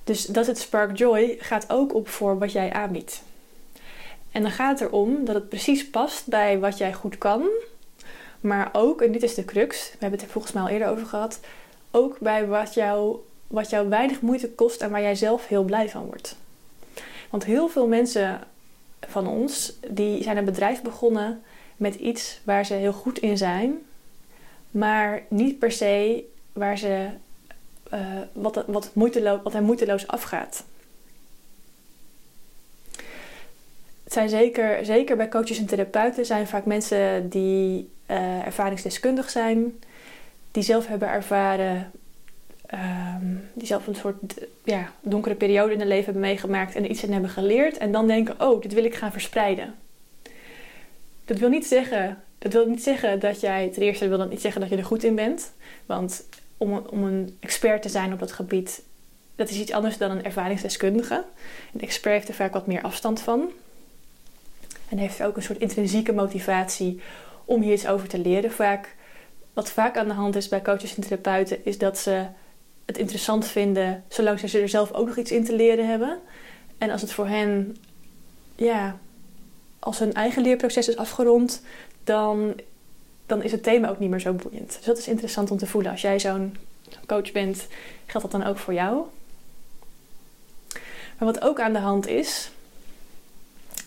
Dus 0.07 0.25
dat 0.25 0.47
het 0.47 0.59
Spark 0.59 0.97
Joy 0.97 1.37
gaat 1.39 1.71
ook 1.71 1.95
op 1.95 2.09
voor 2.09 2.39
wat 2.39 2.53
jij 2.53 2.73
aanbiedt. 2.73 3.23
En 4.33 4.43
dan 4.43 4.51
gaat 4.51 4.79
het 4.79 4.89
erom 4.89 5.25
dat 5.25 5.35
het 5.35 5.49
precies 5.49 5.91
past 5.91 6.27
bij 6.27 6.59
wat 6.59 6.79
jij 6.79 6.93
goed 6.93 7.19
kan, 7.19 7.49
maar 8.41 8.69
ook, 8.73 9.03
en 9.03 9.13
dit 9.13 9.23
is 9.23 9.35
de 9.35 9.45
crux, 9.45 9.85
we 9.91 9.97
hebben 9.99 10.19
het 10.19 10.29
er 10.29 10.33
volgens 10.33 10.53
mij 10.53 10.63
al 10.63 10.69
eerder 10.69 10.89
over 10.89 11.07
gehad, 11.07 11.41
ook 11.91 12.19
bij 12.19 12.47
wat 12.47 12.75
jou, 12.75 13.17
wat 13.47 13.71
jou 13.71 13.89
weinig 13.89 14.21
moeite 14.21 14.51
kost 14.51 14.81
en 14.81 14.91
waar 14.91 15.01
jij 15.01 15.15
zelf 15.15 15.47
heel 15.47 15.65
blij 15.65 15.89
van 15.89 16.05
wordt. 16.05 16.37
Want 17.31 17.45
heel 17.45 17.69
veel 17.69 17.87
mensen 17.87 18.41
van 19.01 19.27
ons, 19.27 19.79
die 19.89 20.23
zijn 20.23 20.37
een 20.37 20.45
bedrijf 20.45 20.83
begonnen 20.83 21.43
met 21.77 21.95
iets 21.95 22.41
waar 22.45 22.67
ze 22.67 22.75
heel 22.75 22.93
goed 22.93 23.19
in 23.19 23.37
zijn, 23.37 23.79
maar 24.71 25.23
niet 25.29 25.59
per 25.59 25.73
se 25.73 26.25
waar 26.53 26.79
ze, 26.79 27.09
uh, 27.93 28.01
wat, 28.33 28.65
wat, 28.67 28.91
moeiteloos, 28.93 29.41
wat 29.43 29.61
moeiteloos 29.61 30.07
afgaat. 30.07 30.65
Het 34.05 34.13
zijn 34.13 34.29
zeker, 34.29 34.85
zeker 34.85 35.17
bij 35.17 35.29
coaches 35.29 35.59
en 35.59 35.67
therapeuten 35.67 36.27
zijn 36.27 36.47
vaak 36.47 36.65
mensen 36.65 37.29
die 37.29 37.91
uh, 38.11 38.47
ervaringsdeskundig 38.47 39.31
zijn, 39.31 39.81
die 40.51 40.63
zelf 40.63 40.87
hebben 40.87 41.09
ervaren 41.09 41.91
Um, 42.75 43.49
die 43.55 43.67
zelf 43.67 43.87
een 43.87 43.95
soort 43.95 44.17
ja, 44.65 44.93
donkere 45.01 45.35
periode 45.35 45.73
in 45.73 45.79
hun 45.79 45.89
leven 45.89 46.05
hebben 46.05 46.23
meegemaakt 46.23 46.75
en 46.75 46.85
er 46.85 46.91
iets 46.91 47.03
in 47.03 47.13
hebben 47.13 47.31
geleerd. 47.31 47.79
En 47.79 47.93
dan 47.93 48.07
denken, 48.07 48.41
oh, 48.41 48.63
dit 48.63 48.73
wil 48.73 48.85
ik 48.85 48.95
gaan 48.95 49.13
verspreiden. 49.13 49.75
Dat 51.25 51.39
wil 51.39 51.49
niet 51.49 51.67
zeggen 51.67 52.23
dat, 52.39 52.53
wil 52.53 52.67
niet 52.67 52.83
zeggen 52.83 53.21
dat 53.21 53.41
jij, 53.41 53.69
ten 53.69 53.83
eerste 53.83 54.09
wil 54.09 54.19
dat 54.19 54.31
niet 54.31 54.41
zeggen 54.41 54.61
dat 54.61 54.71
je 54.71 54.77
er 54.77 54.85
goed 54.85 55.05
in 55.05 55.15
bent. 55.15 55.53
Want 55.87 56.25
om, 56.57 56.77
om 56.77 57.05
een 57.05 57.37
expert 57.41 57.83
te 57.83 57.89
zijn 57.89 58.13
op 58.13 58.19
dat 58.19 58.33
gebied, 58.33 58.83
dat 59.37 59.51
is 59.51 59.59
iets 59.59 59.73
anders 59.73 59.99
dan 59.99 60.11
een 60.11 60.25
ervaringsdeskundige. 60.25 61.25
Een 61.75 61.81
expert 61.81 62.15
heeft 62.15 62.29
er 62.29 62.35
vaak 62.35 62.53
wat 62.53 62.67
meer 62.67 62.83
afstand 62.83 63.21
van. 63.21 63.51
En 64.89 64.99
heeft 64.99 65.23
ook 65.23 65.37
een 65.37 65.43
soort 65.43 65.59
intrinsieke 65.59 66.13
motivatie 66.13 67.01
om 67.45 67.63
hier 67.63 67.73
iets 67.73 67.87
over 67.87 68.09
te 68.09 68.19
leren. 68.19 68.53
Vaak, 68.53 68.95
wat 69.53 69.71
vaak 69.71 69.97
aan 69.97 70.09
de 70.09 70.15
hand 70.15 70.37
is 70.37 70.49
bij 70.49 70.63
coaches 70.63 70.97
en 70.97 71.03
therapeuten, 71.03 71.65
is 71.65 71.79
dat 71.79 71.99
ze 71.99 72.27
het 72.85 72.99
interessant 72.99 73.47
vinden, 73.47 74.05
zolang 74.09 74.41
ze 74.41 74.61
er 74.61 74.69
zelf 74.69 74.93
ook 74.93 75.07
nog 75.07 75.17
iets 75.17 75.33
in 75.33 75.45
te 75.45 75.55
leren 75.55 75.89
hebben. 75.89 76.19
En 76.79 76.91
als 76.91 77.01
het 77.01 77.13
voor 77.13 77.27
hen, 77.27 77.77
ja, 78.55 78.99
als 79.79 79.99
hun 79.99 80.13
eigen 80.13 80.43
leerproces 80.43 80.89
is 80.89 80.97
afgerond, 80.97 81.63
dan, 82.05 82.55
dan 83.27 83.43
is 83.43 83.53
het 83.53 83.63
thema 83.63 83.89
ook 83.89 83.99
niet 83.99 84.11
meer 84.11 84.21
zo 84.21 84.33
boeiend. 84.33 84.77
Dus 84.77 84.85
dat 84.85 84.99
is 84.99 85.09
interessant 85.09 85.51
om 85.51 85.59
te 85.59 85.67
voelen. 85.67 85.91
Als 85.91 86.01
jij 86.01 86.21
zo'n 86.21 86.57
coach 87.07 87.33
bent, 87.33 87.67
geldt 88.07 88.31
dat 88.31 88.41
dan 88.41 88.51
ook 88.51 88.59
voor 88.59 88.75
jou. 88.75 89.05
Maar 91.19 91.33
wat 91.33 91.43
ook 91.43 91.61
aan 91.61 91.73
de 91.73 91.79
hand 91.79 92.07
is, 92.07 92.51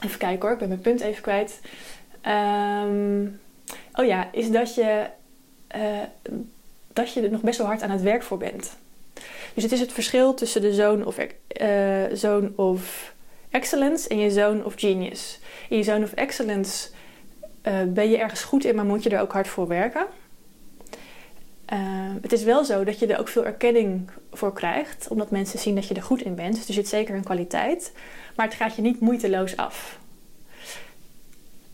even 0.01 0.17
kijken 0.17 0.41
hoor, 0.41 0.51
ik 0.51 0.57
ben 0.57 0.67
mijn 0.67 0.81
punt 0.81 1.01
even 1.01 1.21
kwijt. 1.21 1.59
Um, 2.27 3.39
oh 3.93 4.05
ja, 4.05 4.29
is 4.31 4.51
dat 4.51 4.75
je, 4.75 5.05
uh, 5.75 6.03
dat 6.93 7.13
je 7.13 7.21
er 7.21 7.31
nog 7.31 7.41
best 7.41 7.57
wel 7.57 7.67
hard 7.67 7.81
aan 7.81 7.89
het 7.89 8.01
werk 8.01 8.23
voor 8.23 8.37
bent. 8.37 8.77
Dus 9.53 9.63
het 9.63 9.71
is 9.71 9.79
het 9.79 9.91
verschil 9.91 10.33
tussen 10.33 10.61
de 10.61 10.73
zone 10.73 11.05
of, 11.05 11.17
uh, 11.17 12.03
zone 12.13 12.51
of 12.55 13.13
excellence 13.49 14.09
en 14.09 14.19
je 14.19 14.31
zone 14.31 14.63
of 14.63 14.73
genius. 14.77 15.39
In 15.69 15.77
je 15.77 15.83
zone 15.83 16.03
of 16.03 16.13
excellence 16.13 16.89
uh, 17.69 17.75
ben 17.87 18.09
je 18.09 18.17
ergens 18.17 18.43
goed 18.43 18.65
in, 18.65 18.75
maar 18.75 18.85
moet 18.85 19.03
je 19.03 19.09
er 19.09 19.21
ook 19.21 19.31
hard 19.31 19.47
voor 19.47 19.67
werken. 19.67 20.05
Uh, 21.73 21.79
het 22.21 22.31
is 22.31 22.43
wel 22.43 22.65
zo 22.65 22.83
dat 22.83 22.99
je 22.99 23.07
er 23.07 23.19
ook 23.19 23.27
veel 23.27 23.45
erkenning 23.45 24.09
voor 24.31 24.53
krijgt, 24.53 25.07
omdat 25.07 25.31
mensen 25.31 25.59
zien 25.59 25.75
dat 25.75 25.87
je 25.87 25.93
er 25.93 26.01
goed 26.01 26.21
in 26.21 26.35
bent. 26.35 26.55
Dus 26.55 26.67
er 26.67 26.73
zit 26.73 26.87
zeker 26.87 27.15
een 27.15 27.23
kwaliteit, 27.23 27.91
maar 28.35 28.45
het 28.45 28.55
gaat 28.55 28.75
je 28.75 28.81
niet 28.81 28.99
moeiteloos 28.99 29.57
af. 29.57 29.99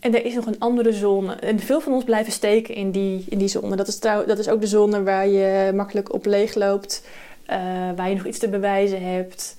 En 0.00 0.14
er 0.14 0.24
is 0.24 0.34
nog 0.34 0.46
een 0.46 0.58
andere 0.58 0.92
zone. 0.92 1.34
En 1.34 1.58
veel 1.58 1.80
van 1.80 1.92
ons 1.92 2.04
blijven 2.04 2.32
steken 2.32 2.74
in 2.74 2.90
die, 2.90 3.24
in 3.28 3.38
die 3.38 3.48
zone. 3.48 3.76
Dat 3.76 3.88
is, 3.88 3.98
trouw, 3.98 4.24
dat 4.24 4.38
is 4.38 4.48
ook 4.48 4.60
de 4.60 4.66
zone 4.66 5.02
waar 5.02 5.28
je 5.28 5.72
makkelijk 5.74 6.12
op 6.12 6.26
leeg 6.26 6.54
loopt. 6.54 7.06
Uh, 7.50 7.56
waar 7.96 8.08
je 8.08 8.14
nog 8.14 8.26
iets 8.26 8.38
te 8.38 8.48
bewijzen 8.48 9.02
hebt. 9.02 9.56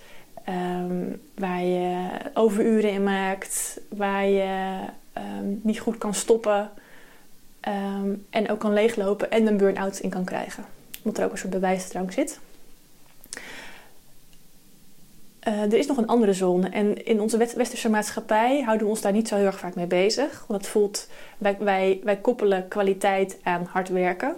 Um, 0.49 1.21
waar 1.35 1.63
je 1.63 2.07
overuren 2.33 2.91
in 2.91 3.03
maakt. 3.03 3.79
Waar 3.89 4.27
je 4.27 4.75
um, 5.17 5.59
niet 5.63 5.79
goed 5.79 5.97
kan 5.97 6.13
stoppen. 6.13 6.71
Um, 7.67 8.25
en 8.29 8.49
ook 8.49 8.59
kan 8.59 8.73
leeglopen 8.73 9.31
en 9.31 9.47
een 9.47 9.57
burn-out 9.57 9.99
in 9.99 10.09
kan 10.09 10.23
krijgen. 10.23 10.65
Omdat 11.01 11.17
er 11.19 11.25
ook 11.25 11.31
een 11.31 11.37
soort 11.37 11.53
bewijsdrang 11.53 12.13
zit. 12.13 12.39
Uh, 15.47 15.61
er 15.61 15.77
is 15.77 15.87
nog 15.87 15.97
een 15.97 16.07
andere 16.07 16.33
zone. 16.33 16.69
En 16.69 17.05
in 17.05 17.21
onze 17.21 17.37
westerse 17.37 17.89
maatschappij 17.89 18.61
houden 18.61 18.85
we 18.85 18.91
ons 18.91 19.01
daar 19.01 19.11
niet 19.11 19.27
zo 19.27 19.35
heel 19.35 19.45
erg 19.45 19.59
vaak 19.59 19.75
mee 19.75 19.87
bezig. 19.87 20.45
Want 20.47 20.67
voelt, 20.67 21.09
wij, 21.37 21.57
wij, 21.59 21.99
wij 22.03 22.17
koppelen 22.17 22.67
kwaliteit 22.67 23.37
aan 23.43 23.67
hard 23.71 23.89
werken. 23.89 24.35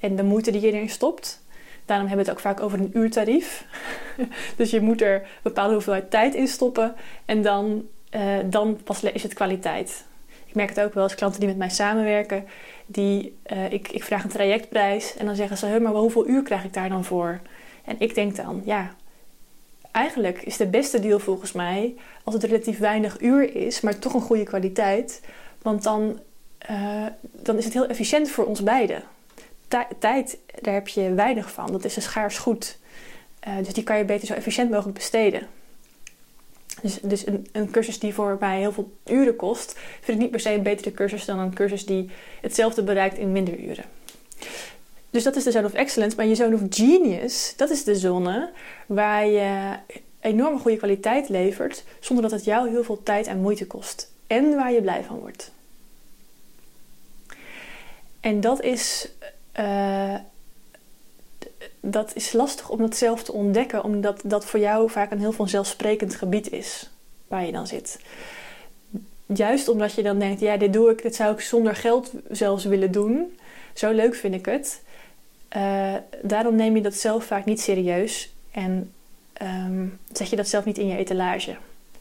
En 0.00 0.16
de 0.16 0.22
moeite 0.22 0.50
die 0.50 0.60
je 0.60 0.72
erin 0.72 0.88
stopt. 0.88 1.42
Daarom 1.84 2.06
hebben 2.06 2.24
we 2.24 2.30
het 2.30 2.40
ook 2.40 2.46
vaak 2.52 2.60
over 2.60 2.78
een 2.78 2.90
uurtarief. 2.94 3.66
dus 4.56 4.70
je 4.70 4.80
moet 4.80 5.00
er 5.00 5.14
een 5.14 5.26
bepaalde 5.42 5.72
hoeveelheid 5.72 6.10
tijd 6.10 6.34
in 6.34 6.48
stoppen. 6.48 6.94
En 7.24 7.42
dan, 7.42 7.86
uh, 8.14 8.38
dan 8.44 8.78
pas 8.84 9.02
is 9.02 9.22
het 9.22 9.34
kwaliteit. 9.34 10.04
Ik 10.50 10.56
merk 10.56 10.68
het 10.68 10.80
ook 10.80 10.94
wel 10.94 11.02
als 11.02 11.14
klanten 11.14 11.40
die 11.40 11.48
met 11.48 11.58
mij 11.58 11.68
samenwerken. 11.68 12.44
Die, 12.86 13.38
uh, 13.52 13.72
ik, 13.72 13.88
ik 13.88 14.04
vraag 14.04 14.24
een 14.24 14.30
trajectprijs. 14.30 15.16
En 15.16 15.26
dan 15.26 15.36
zeggen 15.36 15.56
ze, 15.56 15.80
maar 15.80 15.92
hoeveel 15.92 16.28
uur 16.28 16.42
krijg 16.42 16.64
ik 16.64 16.72
daar 16.72 16.88
dan 16.88 17.04
voor? 17.04 17.40
En 17.84 17.96
ik 17.98 18.14
denk 18.14 18.36
dan, 18.36 18.62
ja, 18.64 18.94
eigenlijk 19.92 20.42
is 20.42 20.56
de 20.56 20.66
beste 20.66 21.00
deal 21.00 21.18
volgens 21.18 21.52
mij 21.52 21.94
als 22.24 22.34
het 22.34 22.44
relatief 22.44 22.78
weinig 22.78 23.20
uur 23.20 23.56
is, 23.56 23.80
maar 23.80 23.98
toch 23.98 24.14
een 24.14 24.20
goede 24.20 24.42
kwaliteit. 24.42 25.22
Want 25.62 25.82
dan, 25.82 26.20
uh, 26.70 27.06
dan 27.20 27.56
is 27.56 27.64
het 27.64 27.72
heel 27.72 27.86
efficiënt 27.86 28.30
voor 28.30 28.44
ons 28.44 28.62
beiden. 28.62 29.02
tijd, 29.98 30.38
daar 30.60 30.74
heb 30.74 30.88
je 30.88 31.14
weinig 31.14 31.52
van. 31.52 31.72
Dat 31.72 31.84
is 31.84 31.96
een 31.96 32.02
schaars 32.02 32.38
goed. 32.38 32.78
Uh, 33.48 33.56
dus 33.56 33.72
die 33.72 33.84
kan 33.84 33.98
je 33.98 34.04
beter 34.04 34.26
zo 34.26 34.34
efficiënt 34.34 34.70
mogelijk 34.70 34.96
besteden. 34.96 35.46
Dus, 36.82 36.98
dus 37.02 37.26
een, 37.26 37.46
een, 37.52 37.70
cursus 37.70 37.98
die 37.98 38.14
voor 38.14 38.36
mij 38.40 38.58
heel 38.58 38.72
veel 38.72 38.92
uren 39.06 39.36
kost, 39.36 39.78
vind 40.00 40.16
ik 40.16 40.18
niet 40.18 40.30
per 40.30 40.40
se 40.40 40.52
een 40.52 40.62
betere 40.62 40.92
cursus 40.92 41.24
dan 41.24 41.38
een 41.38 41.54
cursus 41.54 41.86
die 41.86 42.10
hetzelfde 42.40 42.82
bereikt 42.82 43.18
in 43.18 43.32
minder 43.32 43.58
uren. 43.58 43.84
Dus 45.10 45.22
dat 45.22 45.36
is 45.36 45.44
de 45.44 45.50
Zone 45.50 45.66
of 45.66 45.72
Excellence. 45.72 46.16
Maar 46.16 46.26
je 46.26 46.34
Zone 46.34 46.54
of 46.54 46.60
Genius, 46.70 47.54
dat 47.56 47.70
is 47.70 47.84
de 47.84 47.94
zone 47.94 48.50
waar 48.86 49.26
je 49.26 49.74
enorme 50.20 50.58
goede 50.58 50.76
kwaliteit 50.76 51.28
levert, 51.28 51.84
zonder 52.00 52.22
dat 52.28 52.32
het 52.32 52.44
jou 52.44 52.70
heel 52.70 52.84
veel 52.84 53.02
tijd 53.02 53.26
en 53.26 53.40
moeite 53.40 53.66
kost. 53.66 54.12
En 54.26 54.54
waar 54.54 54.72
je 54.72 54.80
blij 54.80 55.04
van 55.04 55.18
wordt. 55.18 55.52
En 58.20 58.40
dat 58.40 58.62
is, 58.62 59.08
uh, 59.60 60.14
dat 61.80 62.12
is 62.14 62.32
lastig 62.32 62.70
om 62.70 62.78
dat 62.78 62.96
zelf 62.96 63.22
te 63.22 63.32
ontdekken, 63.32 63.84
omdat 63.84 64.20
dat 64.24 64.44
voor 64.44 64.60
jou 64.60 64.90
vaak 64.90 65.10
een 65.10 65.18
heel 65.18 65.32
vanzelfsprekend 65.32 66.14
gebied 66.14 66.52
is 66.52 66.90
waar 67.28 67.46
je 67.46 67.52
dan 67.52 67.66
zit. 67.66 68.00
Juist 69.26 69.68
omdat 69.68 69.92
je 69.94 70.02
dan 70.02 70.18
denkt, 70.18 70.40
ja, 70.40 70.56
dit 70.56 70.72
doe 70.72 70.90
ik, 70.90 71.02
dit 71.02 71.14
zou 71.14 71.32
ik 71.32 71.40
zonder 71.40 71.74
geld 71.74 72.12
zelfs 72.30 72.64
willen 72.64 72.92
doen. 72.92 73.38
Zo 73.74 73.90
leuk 73.90 74.14
vind 74.14 74.34
ik 74.34 74.46
het. 74.46 74.82
Uh, 75.56 75.94
daarom 76.22 76.54
neem 76.54 76.76
je 76.76 76.82
dat 76.82 76.94
zelf 76.94 77.24
vaak 77.24 77.44
niet 77.44 77.60
serieus 77.60 78.32
en 78.50 78.92
um, 79.42 79.98
zet 80.12 80.30
je 80.30 80.36
dat 80.36 80.48
zelf 80.48 80.64
niet 80.64 80.78
in 80.78 80.86
je 80.86 80.96
etalage. 80.96 81.56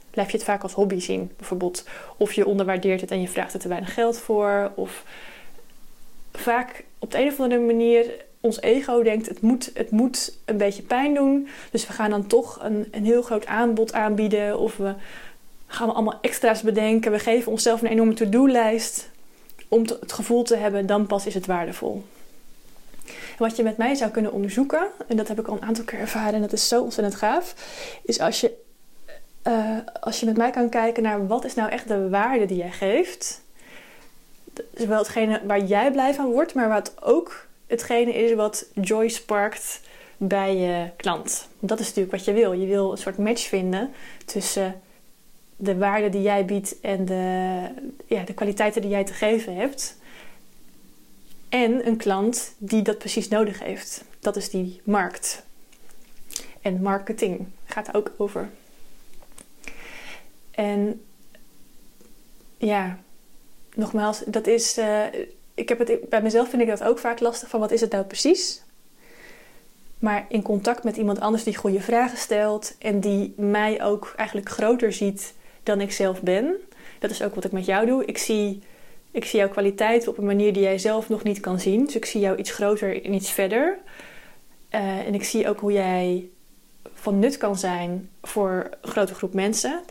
Blijf 0.10 0.32
je 0.32 0.38
het 0.38 0.46
vaak 0.46 0.63
als 0.63 0.74
hobby 0.74 1.00
zien, 1.00 1.32
bijvoorbeeld. 1.38 1.84
Of 2.18 2.34
je 2.34 2.46
onderwaardeert 2.46 3.02
het 3.02 3.12
en 3.12 3.22
je 3.22 3.28
vraagt 3.28 3.54
er 3.54 3.60
te 3.60 3.68
weinig 3.68 3.94
geld 3.94 4.18
voor. 4.18 4.72
Of 4.76 5.04
vaak 6.34 6.84
op 7.00 7.12
de 7.12 7.20
een 7.20 7.28
of 7.28 7.39
andere 7.39 7.62
manier 7.62 8.26
ons 8.41 8.62
ego 8.62 9.04
denkt: 9.04 9.28
het 9.28 9.41
moet, 9.41 9.71
het 9.73 9.91
moet 9.91 10.38
een 10.45 10.58
beetje 10.58 10.82
pijn 10.82 11.13
doen. 11.13 11.47
Dus 11.71 11.88
we 11.88 11.93
gaan 11.93 12.10
dan 12.10 12.28
toch 12.28 12.60
een, 12.62 12.88
een 12.91 13.06
heel 13.06 13.21
groot 13.21 13.45
aanbod 13.45 13.93
aanbieden. 13.93 14.60
Of 14.60 14.78
we 14.78 14.93
gaan 15.67 15.93
allemaal 15.93 16.19
extra's 16.21 16.62
bedenken. 16.62 17.12
We 17.12 17.19
geven 17.19 17.52
onszelf 17.52 17.82
een 17.82 17.88
enorme 17.88 18.13
to-do-lijst 18.13 19.10
om 19.67 19.82
het 19.82 20.12
gevoel 20.12 20.43
te 20.43 20.56
hebben: 20.56 20.86
dan 20.86 21.08
pas 21.08 21.25
is 21.25 21.34
het 21.34 21.45
waardevol. 21.45 22.04
wat 23.38 23.56
je 23.56 23.63
met 23.63 23.78
mij 23.78 23.95
zou 23.95 24.12
kunnen 24.12 24.32
onderzoeken, 24.32 24.88
en 25.08 25.17
dat 25.17 25.28
heb 25.28 25.39
ik 25.39 25.47
al 25.47 25.56
een 25.56 25.67
aantal 25.67 25.84
keer 25.84 25.99
ervaren 25.99 26.34
en 26.34 26.41
dat 26.41 26.54
is 26.54 26.67
zo 26.67 26.82
ontzettend 26.82 27.15
gaaf, 27.15 27.56
is 28.04 28.19
als 28.19 28.41
je, 28.41 28.52
uh, 29.47 29.78
als 30.02 30.19
je 30.19 30.25
met 30.25 30.38
mij 30.38 30.52
kan 30.52 30.69
kijken 30.69 31.04
naar 31.04 31.28
wat 31.28 31.45
is 31.45 31.54
nou 31.54 31.69
echt 31.69 31.88
de 31.88 32.10
waarde 32.10 32.45
die 32.45 32.58
jij 32.58 32.71
geeft 32.71 33.41
zowel 34.73 34.97
hetgene 34.97 35.41
waar 35.45 35.63
jij 35.63 35.91
blij 35.91 36.13
van 36.13 36.32
wordt, 36.32 36.54
maar 36.54 36.69
wat 36.69 36.93
ook 37.02 37.47
hetgene 37.70 38.14
is 38.14 38.34
wat 38.34 38.66
joy 38.82 39.08
sparkt 39.08 39.82
bij 40.18 40.56
je 40.56 40.90
klant. 40.96 41.48
Dat 41.60 41.80
is 41.80 41.86
natuurlijk 41.86 42.16
wat 42.16 42.26
je 42.26 42.34
wil. 42.34 42.52
Je 42.52 42.68
wil 42.68 42.92
een 42.92 42.98
soort 42.98 43.18
match 43.18 43.48
vinden 43.48 43.92
tussen 44.26 44.82
de 45.56 45.78
waarde 45.78 46.10
die 46.10 46.22
jij 46.22 46.46
biedt 46.46 46.80
en 46.80 47.06
de, 47.06 47.62
ja, 48.06 48.24
de 48.24 48.34
kwaliteiten 48.34 48.82
die 48.82 48.90
jij 48.90 49.04
te 49.04 49.14
geven 49.14 49.56
hebt. 49.56 49.98
En 51.50 51.88
een 51.88 51.98
klant 51.98 52.54
die 52.58 52.82
dat 52.82 52.98
precies 52.98 53.28
nodig 53.28 53.60
heeft. 53.60 54.04
Dat 54.20 54.36
is 54.36 54.50
die 54.50 54.82
markt. 54.84 55.44
En 56.62 56.82
marketing 56.82 57.48
gaat 57.66 57.86
daar 57.86 57.96
ook 57.96 58.12
over. 58.18 58.50
En 60.52 61.06
ja, 62.58 63.00
nogmaals, 63.76 64.24
dat 64.26 64.48
is. 64.48 64.78
Uh, 64.78 65.04
ik 65.60 65.69
heb 65.69 65.80
het, 65.80 66.10
bij 66.10 66.22
mezelf 66.22 66.50
vind 66.50 66.62
ik 66.62 66.67
dat 66.67 66.84
ook 66.84 67.00
vaak 67.00 67.19
lastig 67.19 67.50
van 67.50 67.60
wat 67.60 67.72
is 67.72 67.82
het 67.82 67.91
nou 67.91 68.04
precies? 68.04 68.63
Maar 70.00 70.26
in 70.30 70.41
contact 70.41 70.84
met 70.84 70.98
iemand 70.98 71.19
anders 71.19 71.43
die 71.43 71.56
goede 71.56 71.82
vragen 71.82 72.17
stelt 72.17 72.76
en 72.80 73.00
die 73.00 73.34
mij 73.38 73.84
ook 73.84 74.13
eigenlijk 74.15 74.50
groter 74.50 74.93
ziet 74.93 75.34
dan 75.63 75.82
ik 75.82 75.91
zelf 75.91 76.22
ben. 76.22 76.56
Dat 77.00 77.12
is 77.12 77.24
ook 77.24 77.36
wat 77.36 77.45
ik 77.45 77.52
met 77.52 77.65
jou 77.65 77.86
doe. 77.86 78.06
Ik 78.06 78.17
zie, 78.17 78.62
ik 79.12 79.26
zie 79.26 79.39
jouw 79.39 79.50
kwaliteit 79.50 80.08
op 80.08 80.17
een 80.17 80.26
manier 80.26 80.54
die 80.54 80.63
jij 80.63 80.78
zelf 80.78 81.10
nog 81.10 81.24
niet 81.24 81.39
kan 81.39 81.60
zien. 81.60 81.86
Dus 81.86 81.95
ik 81.95 82.06
zie 82.06 82.22
jou 82.22 82.38
iets 82.38 82.52
groter 82.52 83.06
en 83.06 83.13
iets 83.13 83.32
verder. 83.32 83.78
Uh, 84.72 85.08
en 85.08 85.13
ik 85.13 85.24
zie 85.24 85.50
ook 85.50 85.60
hoe 85.60 85.72
jij 85.72 86.30
van 86.93 87.19
nut 87.19 87.38
kan 87.38 87.58
zijn 87.58 88.10
voor 88.22 88.69
een 88.82 88.89
grote 88.89 89.13
groep 89.13 89.34
mensen 89.34 89.82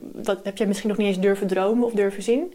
dat 0.00 0.40
heb 0.44 0.56
jij 0.56 0.66
misschien 0.66 0.88
nog 0.88 0.98
niet 0.98 1.06
eens 1.06 1.20
durven 1.20 1.46
dromen 1.46 1.84
of 1.84 1.92
durven 1.92 2.22
zien. 2.22 2.54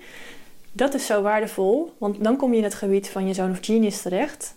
Dat 0.76 0.94
is 0.94 1.06
zo 1.06 1.22
waardevol, 1.22 1.94
want 1.98 2.24
dan 2.24 2.38
kom 2.38 2.52
je 2.52 2.58
in 2.58 2.64
het 2.64 2.74
gebied 2.74 3.10
van 3.10 3.28
je 3.28 3.34
zoon 3.34 3.52
of 3.52 3.58
genius 3.62 4.02
terecht. 4.02 4.56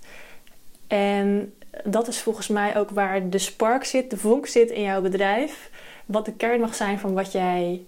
En 0.87 1.55
dat 1.85 2.09
is 2.09 2.21
volgens 2.21 2.49
mij 2.49 2.77
ook 2.77 2.91
waar 2.91 3.29
de 3.29 3.39
spark 3.39 3.85
zit, 3.85 4.11
de 4.11 4.17
vonk 4.17 4.47
zit 4.47 4.71
in 4.71 4.83
jouw 4.83 5.01
bedrijf. 5.01 5.71
Wat 6.07 6.25
de 6.25 6.33
kern 6.33 6.61
mag 6.61 6.75
zijn 6.75 6.99
van 6.99 7.15
wat 7.15 7.33
jij, 7.33 7.83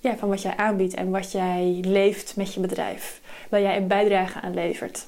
ja, 0.00 0.16
van 0.16 0.28
wat 0.28 0.42
jij 0.42 0.56
aanbiedt 0.56 0.94
en 0.94 1.10
wat 1.10 1.32
jij 1.32 1.80
leeft 1.82 2.36
met 2.36 2.54
je 2.54 2.60
bedrijf. 2.60 3.20
Waar 3.48 3.60
jij 3.60 3.76
een 3.76 3.86
bijdrage 3.86 4.40
aan 4.40 4.54
levert. 4.54 5.06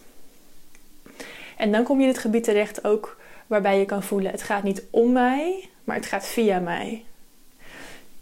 En 1.57 1.73
dan 1.73 1.83
kom 1.85 1.97
je 1.97 2.03
in 2.03 2.13
het 2.13 2.21
gebied 2.21 2.45
terecht 2.45 2.85
ook 2.85 3.17
waarbij 3.47 3.79
je 3.79 3.85
kan 3.85 4.03
voelen: 4.03 4.31
het 4.31 4.43
gaat 4.43 4.63
niet 4.63 4.83
om 4.91 5.13
mij, 5.13 5.69
maar 5.85 5.97
het 5.97 6.07
gaat 6.07 6.27
via 6.27 6.59
mij. 6.59 7.05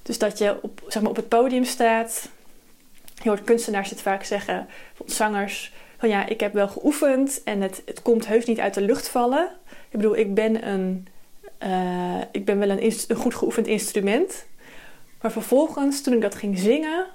Dus 0.02 0.18
dat 0.18 0.38
je 0.38 0.58
op, 0.62 0.82
zeg 0.88 1.02
maar, 1.02 1.10
op 1.10 1.16
het 1.16 1.28
podium 1.28 1.64
staat. 1.64 2.28
Je 3.24 3.30
hoort 3.30 3.44
kunstenaars 3.44 3.90
het 3.90 4.00
vaak 4.00 4.24
zeggen, 4.24 4.66
zangers, 5.04 5.72
van 5.98 6.08
ja, 6.08 6.26
ik 6.26 6.40
heb 6.40 6.52
wel 6.52 6.68
geoefend 6.68 7.42
en 7.44 7.60
het, 7.60 7.82
het 7.84 8.02
komt 8.02 8.26
heus 8.26 8.44
niet 8.44 8.60
uit 8.60 8.74
de 8.74 8.80
lucht 8.80 9.08
vallen. 9.08 9.48
Ik 9.88 9.96
bedoel, 9.96 10.16
ik 10.16 10.34
ben, 10.34 10.68
een, 10.68 11.06
uh, 11.62 12.20
ik 12.32 12.44
ben 12.44 12.58
wel 12.58 12.70
een, 12.70 12.92
een 13.08 13.16
goed 13.16 13.34
geoefend 13.34 13.66
instrument. 13.66 14.46
Maar 15.20 15.32
vervolgens, 15.32 16.02
toen 16.02 16.14
ik 16.14 16.20
dat 16.20 16.34
ging 16.34 16.58
zingen, 16.58 17.06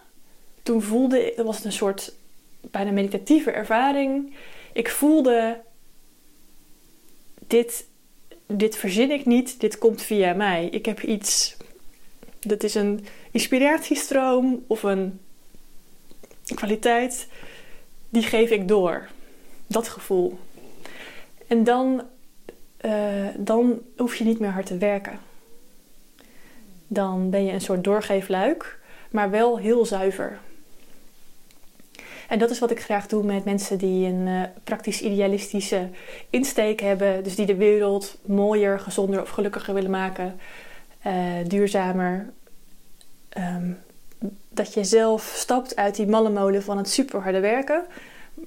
toen 0.63 0.81
voelde 0.81 1.27
ik, 1.27 1.35
dat 1.35 1.45
was 1.45 1.63
een 1.63 1.71
soort 1.71 2.13
bijna 2.61 2.91
meditatieve 2.91 3.51
ervaring. 3.51 4.35
Ik 4.73 4.89
voelde, 4.89 5.61
dit, 7.47 7.85
dit 8.45 8.75
verzin 8.75 9.11
ik 9.11 9.25
niet, 9.25 9.59
dit 9.59 9.77
komt 9.77 10.01
via 10.01 10.33
mij. 10.33 10.65
Ik 10.65 10.85
heb 10.85 11.01
iets 11.01 11.57
dat 12.39 12.63
is 12.63 12.75
een 12.75 13.05
inspiratiestroom 13.31 14.63
of 14.67 14.83
een 14.83 15.19
kwaliteit. 16.55 17.27
Die 18.09 18.23
geef 18.23 18.49
ik 18.49 18.67
door. 18.67 19.07
Dat 19.67 19.87
gevoel. 19.87 20.39
En 21.47 21.63
dan, 21.63 22.03
uh, 22.81 23.27
dan 23.37 23.81
hoef 23.97 24.15
je 24.15 24.23
niet 24.23 24.39
meer 24.39 24.49
hard 24.49 24.65
te 24.65 24.77
werken. 24.77 25.19
Dan 26.87 27.29
ben 27.29 27.45
je 27.45 27.51
een 27.51 27.61
soort 27.61 27.83
doorgeefluik, 27.83 28.79
maar 29.11 29.29
wel 29.29 29.57
heel 29.57 29.85
zuiver. 29.85 30.39
En 32.27 32.39
dat 32.39 32.49
is 32.49 32.59
wat 32.59 32.71
ik 32.71 32.81
graag 32.81 33.07
doe 33.07 33.23
met 33.23 33.45
mensen 33.45 33.77
die 33.77 34.07
een 34.07 34.27
uh, 34.27 34.43
praktisch 34.63 35.01
idealistische 35.01 35.89
insteek 36.29 36.79
hebben. 36.79 37.23
Dus 37.23 37.35
die 37.35 37.45
de 37.45 37.55
wereld 37.55 38.17
mooier, 38.25 38.79
gezonder 38.79 39.21
of 39.21 39.29
gelukkiger 39.29 39.73
willen 39.73 39.91
maken. 39.91 40.39
Uh, 41.07 41.33
duurzamer. 41.47 42.29
Um, 43.37 43.77
dat 44.49 44.73
je 44.73 44.83
zelf 44.83 45.33
stapt 45.35 45.75
uit 45.75 45.95
die 45.95 46.07
malle 46.07 46.29
molen 46.29 46.63
van 46.63 46.77
het 46.77 46.89
superharde 46.89 47.39
werken, 47.39 47.85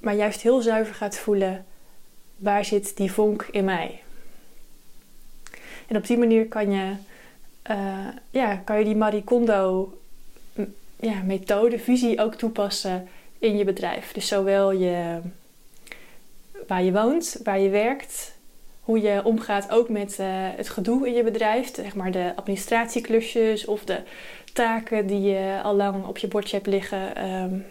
maar 0.01 0.15
juist 0.15 0.41
heel 0.41 0.61
zuiver 0.61 0.95
gaat 0.95 1.17
voelen 1.17 1.65
waar 2.35 2.65
zit 2.65 2.97
die 2.97 3.11
vonk 3.11 3.47
in 3.51 3.65
mij. 3.65 4.01
En 5.87 5.95
op 5.95 6.07
die 6.07 6.17
manier 6.17 6.47
kan 6.47 6.71
je, 6.71 6.93
uh, 7.69 8.07
ja, 8.29 8.55
kan 8.55 8.79
je 8.79 8.85
die 8.85 8.95
Marie 8.95 9.23
Kondo 9.23 9.93
ja, 10.99 11.21
methode, 11.25 11.79
visie 11.79 12.21
ook 12.21 12.35
toepassen 12.35 13.07
in 13.39 13.57
je 13.57 13.63
bedrijf. 13.63 14.11
Dus 14.11 14.27
zowel 14.27 14.71
je, 14.71 15.19
waar 16.67 16.83
je 16.83 16.91
woont, 16.91 17.39
waar 17.43 17.59
je 17.59 17.69
werkt, 17.69 18.35
hoe 18.81 19.01
je 19.01 19.21
omgaat 19.23 19.69
ook 19.69 19.89
met 19.89 20.17
uh, 20.19 20.27
het 20.29 20.69
gedoe 20.69 21.07
in 21.07 21.13
je 21.13 21.23
bedrijf, 21.23 21.75
zeg 21.75 21.95
maar 21.95 22.11
de 22.11 22.33
administratieklusjes 22.35 23.65
of 23.65 23.83
de 23.83 24.01
taken 24.53 25.07
die 25.07 25.21
je 25.21 25.59
al 25.63 25.75
lang 25.75 26.05
op 26.05 26.17
je 26.17 26.27
bordje 26.27 26.55
hebt 26.55 26.67
liggen, 26.67 27.31
um, 27.31 27.65